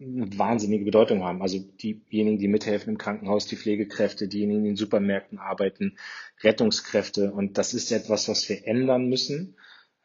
eine 0.00 0.38
wahnsinnige 0.38 0.86
Bedeutung 0.86 1.22
haben. 1.22 1.42
Also 1.42 1.58
diejenigen, 1.58 2.38
die 2.38 2.48
mithelfen 2.48 2.92
im 2.92 2.98
Krankenhaus, 2.98 3.46
die 3.46 3.56
Pflegekräfte, 3.56 4.28
diejenigen, 4.28 4.64
die 4.64 4.70
in 4.70 4.76
Supermärkten 4.76 5.38
arbeiten, 5.38 5.98
Rettungskräfte. 6.42 7.32
Und 7.32 7.58
das 7.58 7.74
ist 7.74 7.92
etwas, 7.92 8.28
was 8.28 8.48
wir 8.48 8.66
ändern 8.66 9.08
müssen. 9.10 9.56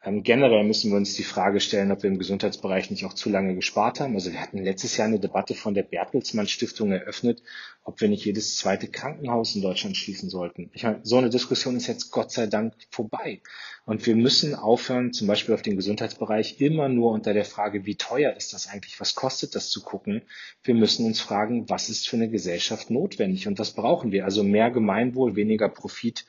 Ähm, 0.04 0.22
generell 0.22 0.62
müssen 0.62 0.92
wir 0.92 0.96
uns 0.96 1.14
die 1.14 1.24
Frage 1.24 1.58
stellen, 1.58 1.90
ob 1.90 2.04
wir 2.04 2.10
im 2.10 2.18
Gesundheitsbereich 2.18 2.88
nicht 2.90 3.04
auch 3.04 3.14
zu 3.14 3.30
lange 3.30 3.56
gespart 3.56 3.98
haben. 3.98 4.14
Also 4.14 4.30
wir 4.30 4.40
hatten 4.40 4.62
letztes 4.62 4.96
Jahr 4.96 5.08
eine 5.08 5.18
Debatte 5.18 5.54
von 5.54 5.74
der 5.74 5.82
Bertelsmann 5.82 6.46
Stiftung 6.46 6.92
eröffnet, 6.92 7.42
ob 7.82 8.00
wir 8.00 8.08
nicht 8.08 8.24
jedes 8.24 8.56
zweite 8.56 8.86
Krankenhaus 8.86 9.56
in 9.56 9.62
Deutschland 9.62 9.96
schließen 9.96 10.30
sollten. 10.30 10.70
Ich 10.72 10.84
meine, 10.84 11.00
so 11.02 11.16
eine 11.16 11.30
Diskussion 11.30 11.74
ist 11.76 11.88
jetzt 11.88 12.12
Gott 12.12 12.30
sei 12.30 12.46
Dank 12.46 12.74
vorbei. 12.90 13.42
Und 13.86 14.06
wir 14.06 14.14
müssen 14.14 14.54
aufhören, 14.54 15.12
zum 15.12 15.26
Beispiel 15.26 15.54
auf 15.54 15.62
den 15.62 15.74
Gesundheitsbereich 15.74 16.60
immer 16.60 16.88
nur 16.88 17.10
unter 17.10 17.34
der 17.34 17.44
Frage, 17.44 17.84
wie 17.84 17.96
teuer 17.96 18.36
ist 18.36 18.52
das 18.52 18.68
eigentlich, 18.68 19.00
was 19.00 19.16
kostet 19.16 19.56
das 19.56 19.68
zu 19.68 19.82
gucken. 19.82 20.22
Wir 20.62 20.74
müssen 20.74 21.06
uns 21.06 21.20
fragen, 21.20 21.68
was 21.68 21.88
ist 21.88 22.08
für 22.08 22.16
eine 22.16 22.30
Gesellschaft 22.30 22.90
notwendig 22.90 23.48
und 23.48 23.58
was 23.58 23.72
brauchen 23.72 24.12
wir? 24.12 24.26
Also 24.26 24.44
mehr 24.44 24.70
Gemeinwohl, 24.70 25.34
weniger 25.34 25.68
Profit 25.68 26.24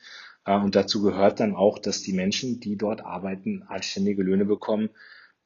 und 0.46 0.74
dazu 0.74 1.02
gehört 1.02 1.40
dann 1.40 1.54
auch, 1.54 1.78
dass 1.78 2.02
die 2.02 2.12
Menschen, 2.12 2.60
die 2.60 2.76
dort 2.76 3.04
arbeiten, 3.04 3.62
anständige 3.68 4.22
Löhne 4.22 4.44
bekommen. 4.44 4.90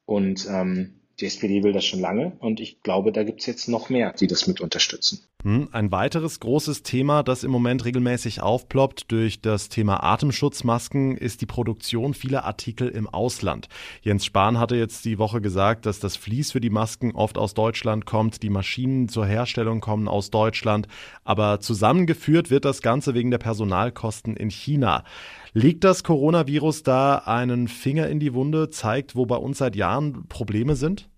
Und 0.06 0.46
ähm, 0.48 1.00
die 1.20 1.26
SPD 1.26 1.62
will 1.62 1.72
das 1.72 1.84
schon 1.84 2.00
lange 2.00 2.32
und 2.40 2.60
ich 2.60 2.82
glaube, 2.82 3.12
da 3.12 3.22
gibt 3.22 3.40
es 3.40 3.46
jetzt 3.46 3.68
noch 3.68 3.88
mehr, 3.88 4.12
die 4.12 4.26
das 4.26 4.46
mit 4.46 4.60
unterstützen. 4.60 5.24
Hm, 5.44 5.68
ein 5.72 5.92
weiteres 5.92 6.40
großes 6.40 6.84
Thema, 6.84 7.22
das 7.22 7.44
im 7.44 7.50
Moment 7.50 7.84
regelmäßig 7.84 8.40
aufploppt 8.40 9.12
durch 9.12 9.42
das 9.42 9.68
Thema 9.68 10.02
Atemschutzmasken, 10.02 11.18
ist 11.18 11.42
die 11.42 11.46
Produktion 11.46 12.14
vieler 12.14 12.46
Artikel 12.46 12.88
im 12.88 13.06
Ausland. 13.06 13.68
Jens 14.00 14.24
Spahn 14.24 14.58
hatte 14.58 14.74
jetzt 14.76 15.04
die 15.04 15.18
Woche 15.18 15.42
gesagt, 15.42 15.84
dass 15.84 16.00
das 16.00 16.16
Vlies 16.16 16.52
für 16.52 16.62
die 16.62 16.70
Masken 16.70 17.14
oft 17.14 17.36
aus 17.36 17.52
Deutschland 17.52 18.06
kommt, 18.06 18.42
die 18.42 18.48
Maschinen 18.48 19.10
zur 19.10 19.26
Herstellung 19.26 19.82
kommen 19.82 20.08
aus 20.08 20.30
Deutschland, 20.30 20.88
aber 21.24 21.60
zusammengeführt 21.60 22.48
wird 22.48 22.64
das 22.64 22.80
Ganze 22.80 23.12
wegen 23.12 23.30
der 23.30 23.36
Personalkosten 23.36 24.38
in 24.38 24.48
China. 24.48 25.04
Legt 25.52 25.84
das 25.84 26.04
Coronavirus 26.04 26.84
da 26.84 27.16
einen 27.16 27.68
Finger 27.68 28.08
in 28.08 28.18
die 28.18 28.32
Wunde, 28.32 28.70
zeigt, 28.70 29.14
wo 29.14 29.26
bei 29.26 29.36
uns 29.36 29.58
seit 29.58 29.76
Jahren 29.76 30.26
Probleme 30.26 30.74
sind? 30.74 31.10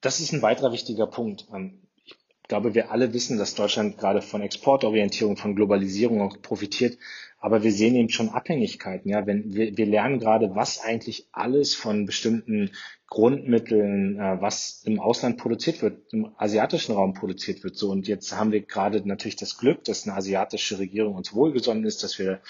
Das 0.00 0.20
ist 0.20 0.32
ein 0.32 0.40
weiterer 0.40 0.72
wichtiger 0.72 1.06
Punkt. 1.06 1.46
Ich 2.44 2.48
glaube, 2.48 2.74
wir 2.74 2.90
alle 2.90 3.14
wissen, 3.14 3.38
dass 3.38 3.54
Deutschland 3.54 3.96
gerade 3.96 4.20
von 4.20 4.42
Exportorientierung, 4.42 5.38
von 5.38 5.56
Globalisierung 5.56 6.20
auch 6.20 6.42
profitiert. 6.42 6.98
Aber 7.38 7.62
wir 7.62 7.72
sehen 7.72 7.94
eben 7.94 8.10
schon 8.10 8.28
Abhängigkeiten. 8.28 9.10
Ja, 9.10 9.26
wenn 9.26 9.54
wir, 9.54 9.78
wir 9.78 9.86
lernen 9.86 10.18
gerade, 10.18 10.54
was 10.54 10.78
eigentlich 10.78 11.26
alles 11.32 11.74
von 11.74 12.04
bestimmten 12.04 12.72
Grundmitteln, 13.08 14.18
äh, 14.18 14.42
was 14.42 14.82
im 14.84 15.00
Ausland 15.00 15.38
produziert 15.38 15.80
wird, 15.80 16.12
im 16.12 16.34
asiatischen 16.36 16.94
Raum 16.94 17.14
produziert 17.14 17.64
wird. 17.64 17.76
So 17.76 17.90
und 17.90 18.08
jetzt 18.08 18.36
haben 18.36 18.52
wir 18.52 18.60
gerade 18.60 19.00
natürlich 19.08 19.36
das 19.36 19.56
Glück, 19.56 19.82
dass 19.84 20.06
eine 20.06 20.14
asiatische 20.14 20.78
Regierung 20.78 21.14
uns 21.14 21.32
wohlgesonnen 21.32 21.84
ist, 21.84 22.02
dass 22.02 22.18
wir 22.18 22.42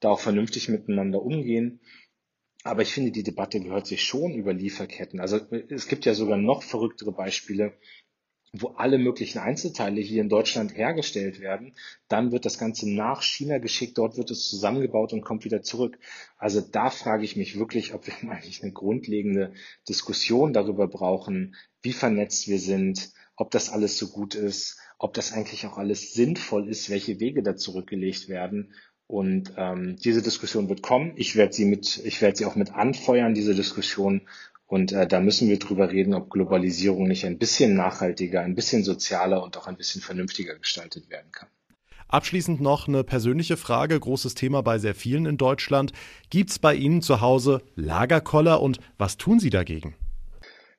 da 0.00 0.08
auch 0.08 0.20
vernünftig 0.20 0.70
miteinander 0.70 1.22
umgehen. 1.22 1.80
Aber 2.62 2.80
ich 2.80 2.94
finde, 2.94 3.10
die 3.10 3.22
Debatte 3.22 3.60
gehört 3.60 3.86
sich 3.86 4.02
schon 4.02 4.32
über 4.32 4.54
Lieferketten. 4.54 5.20
Also 5.20 5.38
es 5.68 5.86
gibt 5.86 6.06
ja 6.06 6.14
sogar 6.14 6.38
noch 6.38 6.62
verrücktere 6.62 7.12
Beispiele, 7.12 7.74
wo 8.56 8.68
alle 8.68 8.98
möglichen 8.98 9.40
Einzelteile 9.40 10.00
hier 10.00 10.22
in 10.22 10.28
Deutschland 10.28 10.76
hergestellt 10.76 11.40
werden. 11.40 11.74
Dann 12.08 12.30
wird 12.30 12.44
das 12.44 12.56
Ganze 12.56 12.88
nach 12.88 13.22
China 13.22 13.58
geschickt, 13.58 13.98
dort 13.98 14.16
wird 14.16 14.30
es 14.30 14.48
zusammengebaut 14.48 15.12
und 15.12 15.22
kommt 15.22 15.44
wieder 15.44 15.62
zurück. 15.62 15.98
Also 16.38 16.60
da 16.60 16.90
frage 16.90 17.24
ich 17.24 17.36
mich 17.36 17.58
wirklich, 17.58 17.94
ob 17.94 18.06
wir 18.06 18.14
eigentlich 18.30 18.62
eine 18.62 18.72
grundlegende 18.72 19.52
Diskussion 19.88 20.52
darüber 20.52 20.86
brauchen, 20.86 21.56
wie 21.82 21.92
vernetzt 21.92 22.46
wir 22.46 22.60
sind, 22.60 23.10
ob 23.36 23.50
das 23.50 23.70
alles 23.70 23.98
so 23.98 24.08
gut 24.08 24.36
ist, 24.36 24.78
ob 24.98 25.14
das 25.14 25.32
eigentlich 25.32 25.66
auch 25.66 25.76
alles 25.76 26.14
sinnvoll 26.14 26.68
ist, 26.68 26.88
welche 26.90 27.18
Wege 27.18 27.42
da 27.42 27.56
zurückgelegt 27.56 28.28
werden 28.28 28.72
und 29.06 29.52
ähm, 29.56 29.96
diese 29.96 30.22
Diskussion 30.22 30.68
wird 30.68 30.82
kommen. 30.82 31.12
Ich 31.16 31.36
werde 31.36 31.52
sie 31.52 31.66
mit, 31.66 32.00
ich 32.04 32.22
werde 32.22 32.36
sie 32.36 32.46
auch 32.46 32.56
mit 32.56 32.74
anfeuern, 32.74 33.34
diese 33.34 33.54
Diskussion. 33.54 34.22
Und 34.66 34.92
äh, 34.92 35.06
da 35.06 35.20
müssen 35.20 35.48
wir 35.48 35.58
drüber 35.58 35.90
reden, 35.90 36.14
ob 36.14 36.30
Globalisierung 36.30 37.06
nicht 37.06 37.24
ein 37.26 37.38
bisschen 37.38 37.74
nachhaltiger, 37.74 38.40
ein 38.40 38.54
bisschen 38.54 38.82
sozialer 38.82 39.42
und 39.42 39.56
auch 39.56 39.66
ein 39.66 39.76
bisschen 39.76 40.00
vernünftiger 40.00 40.58
gestaltet 40.58 41.10
werden 41.10 41.30
kann. 41.32 41.48
Abschließend 42.08 42.60
noch 42.60 42.86
eine 42.86 43.02
persönliche 43.02 43.56
Frage, 43.56 43.98
großes 43.98 44.34
Thema 44.34 44.62
bei 44.62 44.78
sehr 44.78 44.94
vielen 44.94 45.26
in 45.26 45.36
Deutschland. 45.36 45.92
Gibt 46.30 46.50
es 46.50 46.58
bei 46.58 46.74
Ihnen 46.74 47.02
zu 47.02 47.20
Hause 47.20 47.62
Lagerkoller 47.74 48.60
und 48.60 48.78
was 48.98 49.16
tun 49.16 49.40
Sie 49.40 49.50
dagegen? 49.50 49.94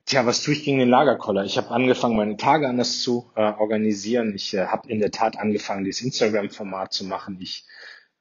Tja, 0.06 0.25
was 0.25 0.44
tue 0.44 0.54
ich 0.54 0.63
gegen 0.63 0.77
den 0.77 0.89
Lagerkoller? 0.89 1.46
Ich 1.46 1.58
habe 1.58 1.72
angefangen, 1.72 2.15
meine 2.15 2.38
Tage 2.38 2.70
anders 2.70 3.01
zu 3.01 3.32
äh, 3.36 3.42
organisieren. 3.42 4.34
Ich 4.36 4.54
äh, 4.54 4.68
habe 4.68 4.88
in 4.88 5.00
der 5.00 5.10
Tat 5.10 5.38
angefangen, 5.38 5.84
dieses 5.84 6.04
Instagram-Format 6.04 6.94
zu 6.94 7.06
machen. 7.06 7.38
Ich 7.42 7.65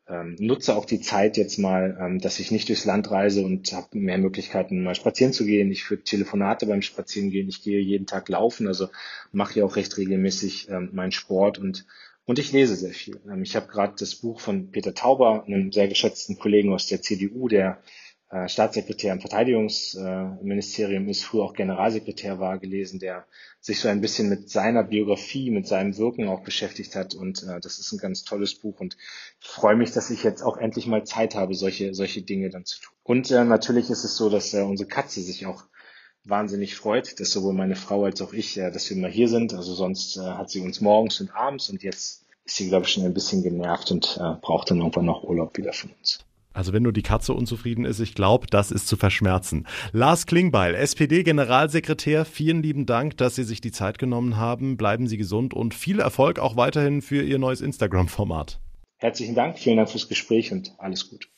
ähm, 0.09 0.37
nutze 0.39 0.77
auch 0.77 0.85
die 0.85 1.01
Zeit 1.01 1.37
jetzt 1.37 1.59
mal, 1.59 1.97
ähm, 2.01 2.19
dass 2.19 2.39
ich 2.39 2.51
nicht 2.51 2.69
durchs 2.69 2.85
Land 2.85 3.11
reise 3.11 3.45
und 3.45 3.73
habe 3.73 3.99
mehr 3.99 4.19
Möglichkeiten, 4.19 4.83
mal 4.83 4.95
spazieren 4.95 5.33
zu 5.33 5.45
gehen. 5.45 5.71
Ich 5.71 5.85
führe 5.85 6.03
Telefonate 6.03 6.67
beim 6.67 6.83
Spazierengehen. 6.83 7.49
Ich 7.49 7.63
gehe 7.63 7.81
jeden 7.81 8.07
Tag 8.07 8.29
laufen, 8.29 8.67
also 8.67 8.89
mache 9.33 9.59
ja 9.59 9.65
auch 9.65 9.77
recht 9.77 9.97
regelmäßig 9.97 10.69
ähm, 10.69 10.91
meinen 10.93 11.13
Sport 11.13 11.59
und 11.59 11.87
und 12.27 12.39
ich 12.39 12.53
lese 12.53 12.75
sehr 12.75 12.93
viel. 12.93 13.21
Ähm, 13.31 13.43
ich 13.43 13.55
habe 13.57 13.67
gerade 13.67 13.95
das 13.99 14.15
Buch 14.15 14.41
von 14.41 14.71
Peter 14.71 14.95
Tauber, 14.95 15.45
einem 15.47 15.73
sehr 15.73 15.89
geschätzten 15.89 16.39
Kollegen 16.39 16.73
aus 16.73 16.87
der 16.87 17.03
CDU, 17.03 17.49
der 17.49 17.83
äh, 18.35 18.49
Staatssekretär 18.49 19.13
im 19.13 19.21
Verteidigungsministerium 19.21 21.09
ist, 21.09 21.23
früher 21.23 21.45
auch 21.45 21.55
Generalsekretär 21.55 22.41
war, 22.41 22.59
gelesen, 22.59 22.99
der 22.99 23.27
sich 23.61 23.79
so 23.79 23.89
ein 23.89 24.01
bisschen 24.01 24.29
mit 24.29 24.51
seiner 24.51 24.83
Biografie, 24.83 25.51
mit 25.53 25.69
seinem 25.69 25.97
Wirken 25.97 26.27
auch 26.27 26.43
beschäftigt 26.43 26.97
hat. 26.97 27.15
Und 27.15 27.45
äh, 27.45 27.61
das 27.61 27.79
ist 27.79 27.93
ein 27.93 27.99
ganz 27.99 28.25
tolles 28.25 28.57
Buch 28.57 28.81
und 28.81 28.97
ich 29.41 29.47
freue 29.47 29.77
mich, 29.77 29.93
dass 29.93 30.11
ich 30.11 30.25
jetzt 30.25 30.43
auch 30.43 30.57
endlich 30.57 30.87
mal 30.89 31.05
Zeit 31.05 31.37
habe, 31.37 31.55
solche, 31.55 31.95
solche 31.95 32.23
Dinge 32.23 32.51
dann 32.51 32.65
zu 32.65 32.81
tun. 32.81 32.95
Und 33.05 33.31
äh, 33.31 33.45
natürlich 33.45 33.89
ist 33.89 34.03
es 34.03 34.17
so, 34.17 34.29
dass 34.29 34.53
äh, 34.53 34.63
unsere 34.63 34.89
Katze 34.89 35.21
sich 35.21 35.47
auch 35.47 35.65
wahnsinnig 36.25 36.75
freut, 36.75 37.21
dass 37.21 37.31
sowohl 37.31 37.53
meine 37.53 37.77
Frau 37.77 38.05
als 38.05 38.21
auch 38.21 38.33
ich, 38.33 38.59
äh, 38.59 38.73
dass 38.73 38.91
wir 38.91 38.97
mal 38.97 39.11
hier 39.11 39.29
sind. 39.29 39.55
Also 39.55 39.75
sonst 39.75 40.17
äh, 40.17 40.23
hat 40.23 40.51
sie 40.51 40.61
uns 40.61 40.81
morgens 40.81 41.21
und 41.21 41.33
abends 41.37 41.71
und 41.71 41.85
jetzt 41.85 42.25
ist 42.45 42.57
sie, 42.57 42.69
glaube 42.69 42.85
ich, 42.85 42.93
schon 42.93 43.05
ein 43.05 43.15
bisschen 43.15 43.45
genervt 43.45 43.93
und 43.93 44.19
äh, 44.21 44.35
braucht 44.41 44.73
dann 44.73 44.79
irgendwann 44.79 45.05
noch 45.05 45.23
Urlaub 45.23 45.57
wieder 45.57 45.73
von 45.73 45.91
uns. 46.01 46.25
Also 46.55 46.73
wenn 46.73 46.85
nur 46.85 46.93
die 46.93 47.03
Katze 47.03 47.35
unzufrieden 47.35 47.85
ist, 47.85 47.99
ich 47.99 48.15
glaube, 48.15 48.47
das 48.47 48.71
ist 48.71 48.87
zu 48.87 48.97
verschmerzen. 48.97 49.67
Lars 49.93 50.25
Klingbeil, 50.25 50.77
SPD-Generalsekretär, 50.77 52.25
vielen 52.25 52.63
lieben 52.63 52.87
Dank, 52.87 53.17
dass 53.17 53.35
Sie 53.35 53.43
sich 53.43 53.61
die 53.61 53.73
Zeit 53.73 53.99
genommen 53.99 54.37
haben. 54.37 54.77
Bleiben 54.77 55.09
Sie 55.09 55.17
gesund 55.17 55.53
und 55.53 55.75
viel 55.75 55.99
Erfolg 55.99 56.39
auch 56.39 56.57
weiterhin 56.57 57.03
für 57.03 57.23
Ihr 57.23 57.41
neues 57.41 57.61
Instagram-Format. 57.61 58.61
Herzlichen 58.99 59.35
Dank, 59.35 59.59
vielen 59.59 59.79
Dank 59.79 59.91
fürs 59.91 60.09
Gespräch 60.09 60.53
und 60.53 60.73
alles 60.79 61.11
gut. 61.11 61.29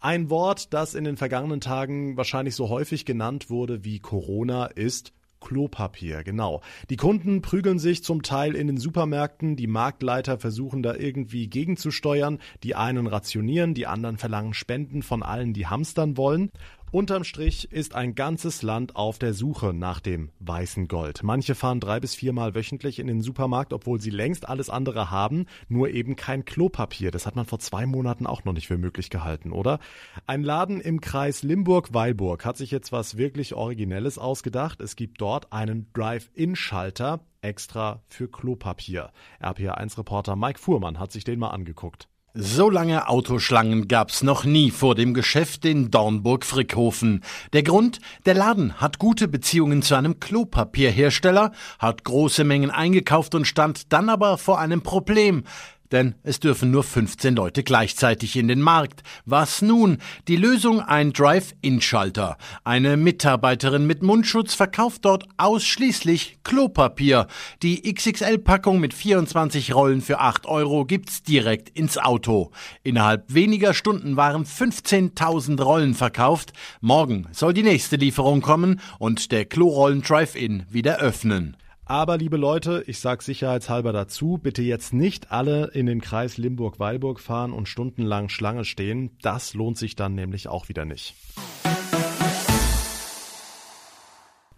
Ein 0.00 0.30
Wort, 0.30 0.72
das 0.72 0.94
in 0.94 1.04
den 1.04 1.18
vergangenen 1.18 1.60
Tagen 1.60 2.16
wahrscheinlich 2.16 2.56
so 2.56 2.70
häufig 2.70 3.04
genannt 3.04 3.50
wurde 3.50 3.84
wie 3.84 4.00
Corona, 4.00 4.66
ist 4.66 5.12
Klopapier, 5.42 6.22
genau. 6.22 6.62
Die 6.88 6.96
Kunden 6.96 7.42
prügeln 7.42 7.78
sich 7.78 8.02
zum 8.02 8.22
Teil 8.22 8.54
in 8.54 8.66
den 8.66 8.78
Supermärkten, 8.78 9.56
die 9.56 9.66
Marktleiter 9.66 10.38
versuchen 10.38 10.82
da 10.82 10.94
irgendwie 10.94 11.48
gegenzusteuern, 11.48 12.38
die 12.62 12.74
einen 12.74 13.06
rationieren, 13.06 13.74
die 13.74 13.86
anderen 13.86 14.16
verlangen 14.16 14.54
Spenden 14.54 15.02
von 15.02 15.22
allen, 15.22 15.52
die 15.52 15.66
hamstern 15.66 16.16
wollen. 16.16 16.50
Unterm 16.92 17.24
Strich 17.24 17.72
ist 17.72 17.94
ein 17.94 18.14
ganzes 18.14 18.60
Land 18.60 18.96
auf 18.96 19.18
der 19.18 19.32
Suche 19.32 19.72
nach 19.72 19.98
dem 19.98 20.28
weißen 20.40 20.88
Gold. 20.88 21.22
Manche 21.22 21.54
fahren 21.54 21.80
drei 21.80 22.00
bis 22.00 22.14
viermal 22.14 22.54
wöchentlich 22.54 22.98
in 22.98 23.06
den 23.06 23.22
Supermarkt, 23.22 23.72
obwohl 23.72 23.98
sie 23.98 24.10
längst 24.10 24.46
alles 24.46 24.68
andere 24.68 25.10
haben, 25.10 25.46
nur 25.70 25.88
eben 25.88 26.16
kein 26.16 26.44
Klopapier. 26.44 27.10
Das 27.10 27.24
hat 27.24 27.34
man 27.34 27.46
vor 27.46 27.60
zwei 27.60 27.86
Monaten 27.86 28.26
auch 28.26 28.44
noch 28.44 28.52
nicht 28.52 28.66
für 28.66 28.76
möglich 28.76 29.08
gehalten, 29.08 29.52
oder? 29.52 29.78
Ein 30.26 30.42
Laden 30.42 30.82
im 30.82 31.00
Kreis 31.00 31.42
Limburg-Weilburg 31.42 32.44
hat 32.44 32.58
sich 32.58 32.70
jetzt 32.70 32.92
was 32.92 33.16
wirklich 33.16 33.54
Originelles 33.54 34.18
ausgedacht. 34.18 34.82
Es 34.82 34.94
gibt 34.94 35.18
dort 35.18 35.50
einen 35.50 35.90
Drive-In-Schalter 35.94 37.20
extra 37.40 38.02
für 38.06 38.28
Klopapier. 38.28 39.12
RPA1-Reporter 39.40 40.36
Mike 40.36 40.58
Fuhrmann 40.58 41.00
hat 41.00 41.10
sich 41.10 41.24
den 41.24 41.38
mal 41.38 41.52
angeguckt. 41.52 42.11
So 42.34 42.70
lange 42.70 43.08
Autoschlangen 43.08 43.88
gab's 43.88 44.22
noch 44.22 44.44
nie 44.44 44.70
vor 44.70 44.94
dem 44.94 45.12
Geschäft 45.12 45.66
in 45.66 45.90
Dornburg-Frickhofen. 45.90 47.22
Der 47.52 47.62
Grund? 47.62 48.00
Der 48.24 48.32
Laden 48.32 48.80
hat 48.80 48.98
gute 48.98 49.28
Beziehungen 49.28 49.82
zu 49.82 49.96
einem 49.96 50.18
Klopapierhersteller, 50.18 51.52
hat 51.78 52.04
große 52.04 52.44
Mengen 52.44 52.70
eingekauft 52.70 53.34
und 53.34 53.44
stand 53.44 53.92
dann 53.92 54.08
aber 54.08 54.38
vor 54.38 54.58
einem 54.58 54.80
Problem 54.80 55.44
denn 55.92 56.14
es 56.22 56.40
dürfen 56.40 56.70
nur 56.70 56.82
15 56.82 57.36
Leute 57.36 57.62
gleichzeitig 57.62 58.36
in 58.36 58.48
den 58.48 58.60
Markt. 58.60 59.02
Was 59.24 59.62
nun? 59.62 59.98
Die 60.28 60.36
Lösung 60.36 60.80
ein 60.80 61.12
Drive-In-Schalter. 61.12 62.38
Eine 62.64 62.96
Mitarbeiterin 62.96 63.86
mit 63.86 64.02
Mundschutz 64.02 64.54
verkauft 64.54 65.04
dort 65.04 65.28
ausschließlich 65.36 66.38
Klopapier. 66.44 67.26
Die 67.62 67.92
XXL-Packung 67.92 68.80
mit 68.80 68.94
24 68.94 69.74
Rollen 69.74 70.00
für 70.00 70.18
8 70.18 70.46
Euro 70.46 70.84
gibt's 70.84 71.22
direkt 71.22 71.68
ins 71.70 71.98
Auto. 71.98 72.50
Innerhalb 72.82 73.32
weniger 73.32 73.74
Stunden 73.74 74.16
waren 74.16 74.44
15.000 74.44 75.62
Rollen 75.62 75.94
verkauft. 75.94 76.52
Morgen 76.80 77.28
soll 77.32 77.54
die 77.54 77.62
nächste 77.62 77.96
Lieferung 77.96 78.40
kommen 78.40 78.80
und 78.98 79.32
der 79.32 79.44
Klorollen 79.44 80.02
Drive-In 80.02 80.64
wieder 80.70 80.98
öffnen. 80.98 81.56
Aber 81.84 82.16
liebe 82.16 82.36
Leute, 82.36 82.84
ich 82.86 83.00
sage 83.00 83.24
sicherheitshalber 83.24 83.92
dazu, 83.92 84.38
bitte 84.40 84.62
jetzt 84.62 84.92
nicht 84.92 85.32
alle 85.32 85.66
in 85.74 85.86
den 85.86 86.00
Kreis 86.00 86.38
Limburg-Weilburg 86.38 87.20
fahren 87.20 87.52
und 87.52 87.68
stundenlang 87.68 88.28
Schlange 88.28 88.64
stehen. 88.64 89.18
Das 89.20 89.54
lohnt 89.54 89.78
sich 89.78 89.96
dann 89.96 90.14
nämlich 90.14 90.48
auch 90.48 90.68
wieder 90.68 90.84
nicht. 90.84 91.14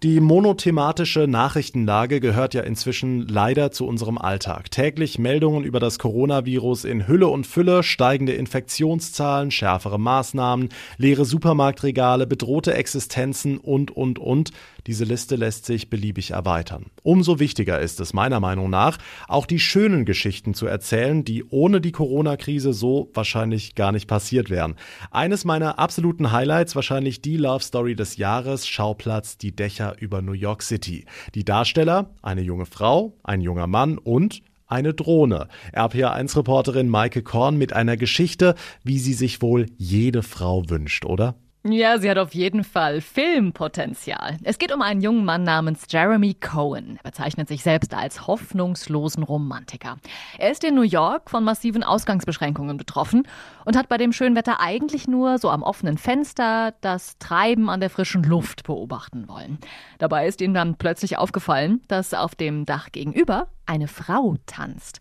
Die 0.04 0.20
monothematische 0.20 1.26
Nachrichtenlage 1.26 2.20
gehört 2.20 2.52
ja 2.52 2.60
inzwischen 2.60 3.26
leider 3.26 3.70
zu 3.70 3.86
unserem 3.86 4.18
Alltag. 4.18 4.70
Täglich 4.70 5.18
Meldungen 5.18 5.64
über 5.64 5.80
das 5.80 5.98
Coronavirus 5.98 6.84
in 6.84 7.08
Hülle 7.08 7.28
und 7.28 7.46
Fülle, 7.46 7.82
steigende 7.82 8.34
Infektionszahlen, 8.34 9.50
schärfere 9.50 9.98
Maßnahmen, 9.98 10.68
leere 10.98 11.24
Supermarktregale, 11.24 12.26
bedrohte 12.26 12.74
Existenzen 12.74 13.56
und, 13.56 13.92
und, 13.92 14.18
und. 14.18 14.50
Diese 14.86 15.04
Liste 15.04 15.36
lässt 15.36 15.64
sich 15.64 15.88
beliebig 15.88 16.32
erweitern. 16.32 16.90
Umso 17.02 17.38
wichtiger 17.38 17.80
ist 17.80 17.98
es 18.00 18.12
meiner 18.12 18.40
Meinung 18.40 18.68
nach, 18.68 18.98
auch 19.26 19.46
die 19.46 19.58
schönen 19.58 20.04
Geschichten 20.04 20.52
zu 20.52 20.66
erzählen, 20.66 21.24
die 21.24 21.44
ohne 21.48 21.80
die 21.80 21.92
Corona-Krise 21.92 22.74
so 22.74 23.08
wahrscheinlich 23.14 23.74
gar 23.74 23.92
nicht 23.92 24.06
passiert 24.06 24.50
wären. 24.50 24.74
Eines 25.10 25.46
meiner 25.46 25.78
absoluten 25.78 26.30
Highlights, 26.30 26.76
wahrscheinlich 26.76 27.22
die 27.22 27.38
Love 27.38 27.64
Story 27.64 27.94
des 27.96 28.18
Jahres, 28.18 28.68
Schauplatz 28.68 29.38
Die 29.38 29.56
Dächer 29.56 29.93
über 29.98 30.22
New 30.22 30.32
York 30.32 30.62
City. 30.62 31.06
Die 31.34 31.44
Darsteller, 31.44 32.10
eine 32.22 32.42
junge 32.42 32.66
Frau, 32.66 33.16
ein 33.22 33.40
junger 33.40 33.66
Mann 33.66 33.98
und 33.98 34.42
eine 34.66 34.94
Drohne. 34.94 35.48
RPA1-Reporterin 35.72 36.88
Maike 36.88 37.22
Korn 37.22 37.56
mit 37.56 37.72
einer 37.72 37.96
Geschichte, 37.96 38.54
wie 38.82 38.98
sie 38.98 39.14
sich 39.14 39.42
wohl 39.42 39.66
jede 39.76 40.22
Frau 40.22 40.68
wünscht, 40.68 41.04
oder? 41.04 41.36
Ja, 41.66 41.96
sie 41.98 42.10
hat 42.10 42.18
auf 42.18 42.34
jeden 42.34 42.62
Fall 42.62 43.00
Filmpotenzial. 43.00 44.36
Es 44.42 44.58
geht 44.58 44.70
um 44.70 44.82
einen 44.82 45.00
jungen 45.00 45.24
Mann 45.24 45.44
namens 45.44 45.86
Jeremy 45.88 46.34
Cohen. 46.34 46.98
Er 47.02 47.10
bezeichnet 47.10 47.48
sich 47.48 47.62
selbst 47.62 47.94
als 47.94 48.26
hoffnungslosen 48.26 49.22
Romantiker. 49.22 49.96
Er 50.36 50.50
ist 50.50 50.62
in 50.62 50.74
New 50.74 50.82
York 50.82 51.30
von 51.30 51.42
massiven 51.42 51.82
Ausgangsbeschränkungen 51.82 52.76
betroffen 52.76 53.26
und 53.64 53.78
hat 53.78 53.88
bei 53.88 53.96
dem 53.96 54.12
schönen 54.12 54.36
Wetter 54.36 54.60
eigentlich 54.60 55.08
nur 55.08 55.38
so 55.38 55.48
am 55.48 55.62
offenen 55.62 55.96
Fenster 55.96 56.74
das 56.82 57.16
Treiben 57.18 57.70
an 57.70 57.80
der 57.80 57.88
frischen 57.88 58.24
Luft 58.24 58.64
beobachten 58.64 59.26
wollen. 59.26 59.56
Dabei 59.96 60.26
ist 60.26 60.42
ihm 60.42 60.52
dann 60.52 60.76
plötzlich 60.76 61.16
aufgefallen, 61.16 61.80
dass 61.88 62.12
auf 62.12 62.34
dem 62.34 62.66
Dach 62.66 62.92
gegenüber 62.92 63.48
eine 63.64 63.88
Frau 63.88 64.36
tanzt. 64.44 65.00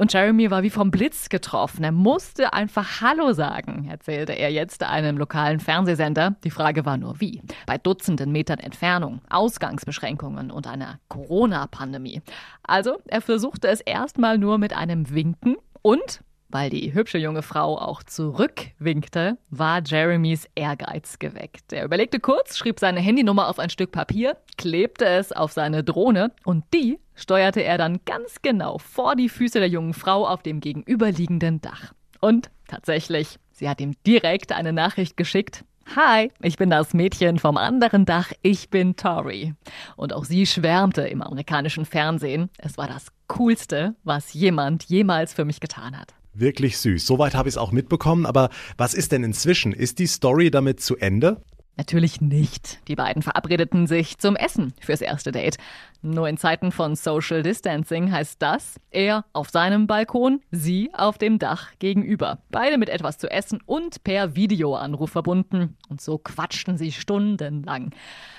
Und 0.00 0.14
Jeremy 0.14 0.50
war 0.50 0.62
wie 0.62 0.70
vom 0.70 0.90
Blitz 0.90 1.28
getroffen. 1.28 1.84
Er 1.84 1.92
musste 1.92 2.54
einfach 2.54 3.02
Hallo 3.02 3.34
sagen, 3.34 3.86
erzählte 3.90 4.32
er 4.32 4.50
jetzt 4.50 4.82
einem 4.82 5.18
lokalen 5.18 5.60
Fernsehsender. 5.60 6.36
Die 6.42 6.50
Frage 6.50 6.86
war 6.86 6.96
nur 6.96 7.20
wie. 7.20 7.42
Bei 7.66 7.76
Dutzenden 7.76 8.32
Metern 8.32 8.60
Entfernung, 8.60 9.20
Ausgangsbeschränkungen 9.28 10.50
und 10.50 10.66
einer 10.66 11.00
Corona-Pandemie. 11.08 12.22
Also, 12.62 12.96
er 13.08 13.20
versuchte 13.20 13.68
es 13.68 13.82
erstmal 13.82 14.38
nur 14.38 14.56
mit 14.56 14.74
einem 14.74 15.10
Winken 15.10 15.56
und 15.82 16.22
weil 16.50 16.70
die 16.70 16.92
hübsche 16.92 17.18
junge 17.18 17.42
Frau 17.42 17.78
auch 17.78 18.02
zurückwinkte, 18.02 19.38
war 19.50 19.82
Jeremys 19.84 20.48
Ehrgeiz 20.54 21.18
geweckt. 21.18 21.72
Er 21.72 21.84
überlegte 21.84 22.20
kurz, 22.20 22.56
schrieb 22.56 22.80
seine 22.80 23.00
Handynummer 23.00 23.48
auf 23.48 23.58
ein 23.58 23.70
Stück 23.70 23.92
Papier, 23.92 24.36
klebte 24.56 25.06
es 25.06 25.32
auf 25.32 25.52
seine 25.52 25.84
Drohne 25.84 26.32
und 26.44 26.64
die 26.74 26.98
steuerte 27.14 27.62
er 27.62 27.78
dann 27.78 28.00
ganz 28.04 28.42
genau 28.42 28.78
vor 28.78 29.16
die 29.16 29.28
Füße 29.28 29.58
der 29.58 29.68
jungen 29.68 29.94
Frau 29.94 30.26
auf 30.26 30.42
dem 30.42 30.60
gegenüberliegenden 30.60 31.60
Dach. 31.60 31.92
Und 32.20 32.50
tatsächlich, 32.68 33.38
sie 33.52 33.68
hat 33.68 33.80
ihm 33.80 33.94
direkt 34.06 34.52
eine 34.52 34.72
Nachricht 34.72 35.16
geschickt. 35.16 35.64
Hi, 35.96 36.30
ich 36.40 36.56
bin 36.56 36.70
das 36.70 36.94
Mädchen 36.94 37.38
vom 37.38 37.56
anderen 37.56 38.04
Dach, 38.04 38.30
ich 38.42 38.70
bin 38.70 38.94
Tori. 38.94 39.54
Und 39.96 40.12
auch 40.12 40.24
sie 40.24 40.46
schwärmte 40.46 41.02
im 41.02 41.20
amerikanischen 41.20 41.84
Fernsehen. 41.84 42.48
Es 42.58 42.78
war 42.78 42.86
das 42.86 43.08
Coolste, 43.26 43.96
was 44.04 44.32
jemand 44.32 44.84
jemals 44.84 45.32
für 45.32 45.44
mich 45.44 45.58
getan 45.58 45.98
hat. 45.98 46.14
Wirklich 46.32 46.78
süß. 46.78 47.06
Soweit 47.06 47.34
habe 47.34 47.48
ich 47.48 47.54
es 47.54 47.58
auch 47.58 47.72
mitbekommen. 47.72 48.26
Aber 48.26 48.50
was 48.76 48.94
ist 48.94 49.12
denn 49.12 49.24
inzwischen? 49.24 49.72
Ist 49.72 49.98
die 49.98 50.06
Story 50.06 50.50
damit 50.50 50.80
zu 50.80 50.96
Ende? 50.96 51.42
Natürlich 51.76 52.20
nicht. 52.20 52.86
Die 52.88 52.94
beiden 52.94 53.22
verabredeten 53.22 53.86
sich 53.86 54.18
zum 54.18 54.36
Essen 54.36 54.74
fürs 54.80 55.00
erste 55.00 55.32
Date. 55.32 55.56
Nur 56.02 56.28
in 56.28 56.36
Zeiten 56.36 56.72
von 56.72 56.94
Social 56.94 57.42
Distancing 57.42 58.12
heißt 58.12 58.36
das, 58.42 58.78
er 58.90 59.24
auf 59.32 59.48
seinem 59.48 59.86
Balkon, 59.86 60.42
sie 60.50 60.90
auf 60.92 61.16
dem 61.16 61.38
Dach 61.38 61.70
gegenüber. 61.78 62.42
Beide 62.50 62.76
mit 62.76 62.90
etwas 62.90 63.16
zu 63.16 63.30
essen 63.30 63.60
und 63.64 64.04
per 64.04 64.36
Videoanruf 64.36 65.10
verbunden. 65.10 65.78
Und 65.88 66.02
so 66.02 66.18
quatschten 66.18 66.76
sie 66.76 66.92
stundenlang. 66.92 67.94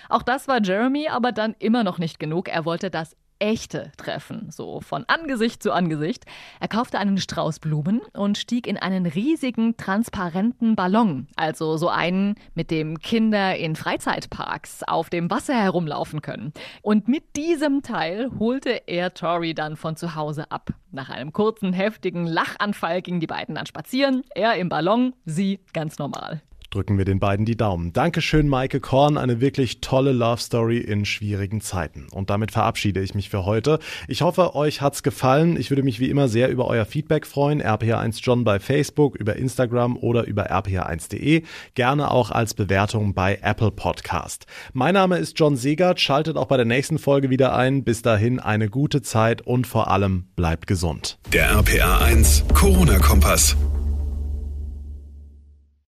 Auch 0.08 0.22
das 0.22 0.48
war 0.48 0.62
Jeremy 0.62 1.08
aber 1.08 1.32
dann 1.32 1.56
immer 1.58 1.84
noch 1.84 1.98
nicht 1.98 2.20
genug. 2.20 2.48
Er 2.48 2.66
wollte 2.66 2.92
das 2.92 3.16
echte 3.42 3.92
Treffen, 3.98 4.52
so 4.52 4.80
von 4.80 5.04
Angesicht 5.08 5.64
zu 5.64 5.72
Angesicht. 5.72 6.26
Er 6.60 6.68
kaufte 6.68 7.00
einen 7.00 7.18
Strauß 7.18 7.60
Blumen 7.60 8.02
und 8.14 8.38
stieg 8.38 8.68
in 8.68 8.78
einen 8.78 9.06
riesigen, 9.06 9.76
transparenten 9.76 10.76
Ballon, 10.76 11.28
also 11.36 11.76
so 11.78 11.90
einen, 11.90 12.36
mit 12.54 12.72
dem 12.72 13.00
Kinder 13.00 13.56
in 13.58 13.76
Freizeitparks 13.76 14.84
auf 14.84 15.10
dem 15.10 15.30
Wasser 15.32 15.56
herumlaufen 15.56 16.22
können. 16.22 16.54
Und 16.82 17.08
mit 17.08 17.36
diesem 17.36 17.82
Teil 17.82 18.30
holte 18.38 18.84
er 18.88 19.14
Tori 19.14 19.54
dann 19.54 19.76
von 19.76 19.96
zu 19.96 20.16
Hause 20.16 20.52
ab. 20.52 20.70
Nach 20.92 21.10
einem 21.10 21.34
kurzen, 21.34 21.74
heftigen 21.74 22.28
Lachanfall 22.28 23.02
gingen 23.02 23.20
die 23.20 23.28
beiden 23.28 23.56
dann 23.56 23.66
spazieren, 23.66 24.24
er 24.36 24.56
im 24.56 24.70
Ballon, 24.70 25.14
sie 25.26 25.60
ganz 25.74 25.98
normal 25.98 26.42
drücken 26.72 26.98
wir 26.98 27.06
den 27.06 27.20
beiden 27.20 27.46
die 27.46 27.58
Daumen. 27.58 27.94
Dankeschön, 27.94 28.48
Maike 28.48 28.80
Korn. 28.80 29.18
Eine 29.18 29.42
wirklich 29.42 29.82
tolle 29.82 30.14
Love 30.14 30.42
Story 30.42 30.78
in 30.78 31.06
schwierigen 31.06 31.62
Zeiten. 31.62 32.08
Und 32.12 32.30
damit 32.30 32.52
verabschiede 32.52 33.02
ich 33.02 33.14
mich 33.14 33.30
für 33.30 33.46
heute. 33.46 33.80
Ich 34.08 34.22
hoffe, 34.22 34.56
euch 34.56 34.82
hat's 34.82 35.04
gefallen. 35.04 35.58
Ich 35.58 35.70
würde 35.70 35.84
mich 35.84 36.00
wie 36.00 36.10
immer 36.10 36.28
sehr 36.30 36.50
über 36.50 36.68
euer 36.68 36.86
Feedback 36.86 37.28
freuen. 37.28 37.62
RPA1 37.62 38.22
John 38.24 38.44
bei 38.44 38.60
Facebook, 38.60 39.16
über 39.16 39.36
Instagram 39.36 39.98
oder 39.98 40.26
über 40.26 40.50
rpa1.de. 40.50 41.44
Gerne 41.76 42.10
auch 42.10 42.32
als 42.32 42.54
Bewertung 42.54 43.14
bei 43.14 43.40
Apple 43.42 43.72
Podcast. 43.72 44.46
Mein 44.74 44.94
Name 44.94 45.18
ist 45.18 45.38
John 45.38 45.58
Segert. 45.58 46.00
Schaltet 46.00 46.38
auch 46.38 46.48
bei 46.48 46.58
der 46.58 46.66
nächsten 46.66 46.98
Folge 46.98 47.30
wieder 47.30 47.54
ein. 47.54 47.84
Bis 47.84 48.02
dahin 48.02 48.40
eine 48.40 48.70
gute 48.70 49.02
Zeit 49.02 49.42
und 49.42 49.68
vor 49.68 49.92
allem 49.92 50.30
bleibt 50.38 50.68
gesund. 50.68 51.20
Der 51.34 51.52
RPA1 51.52 52.54
Corona-Kompass. 52.54 53.58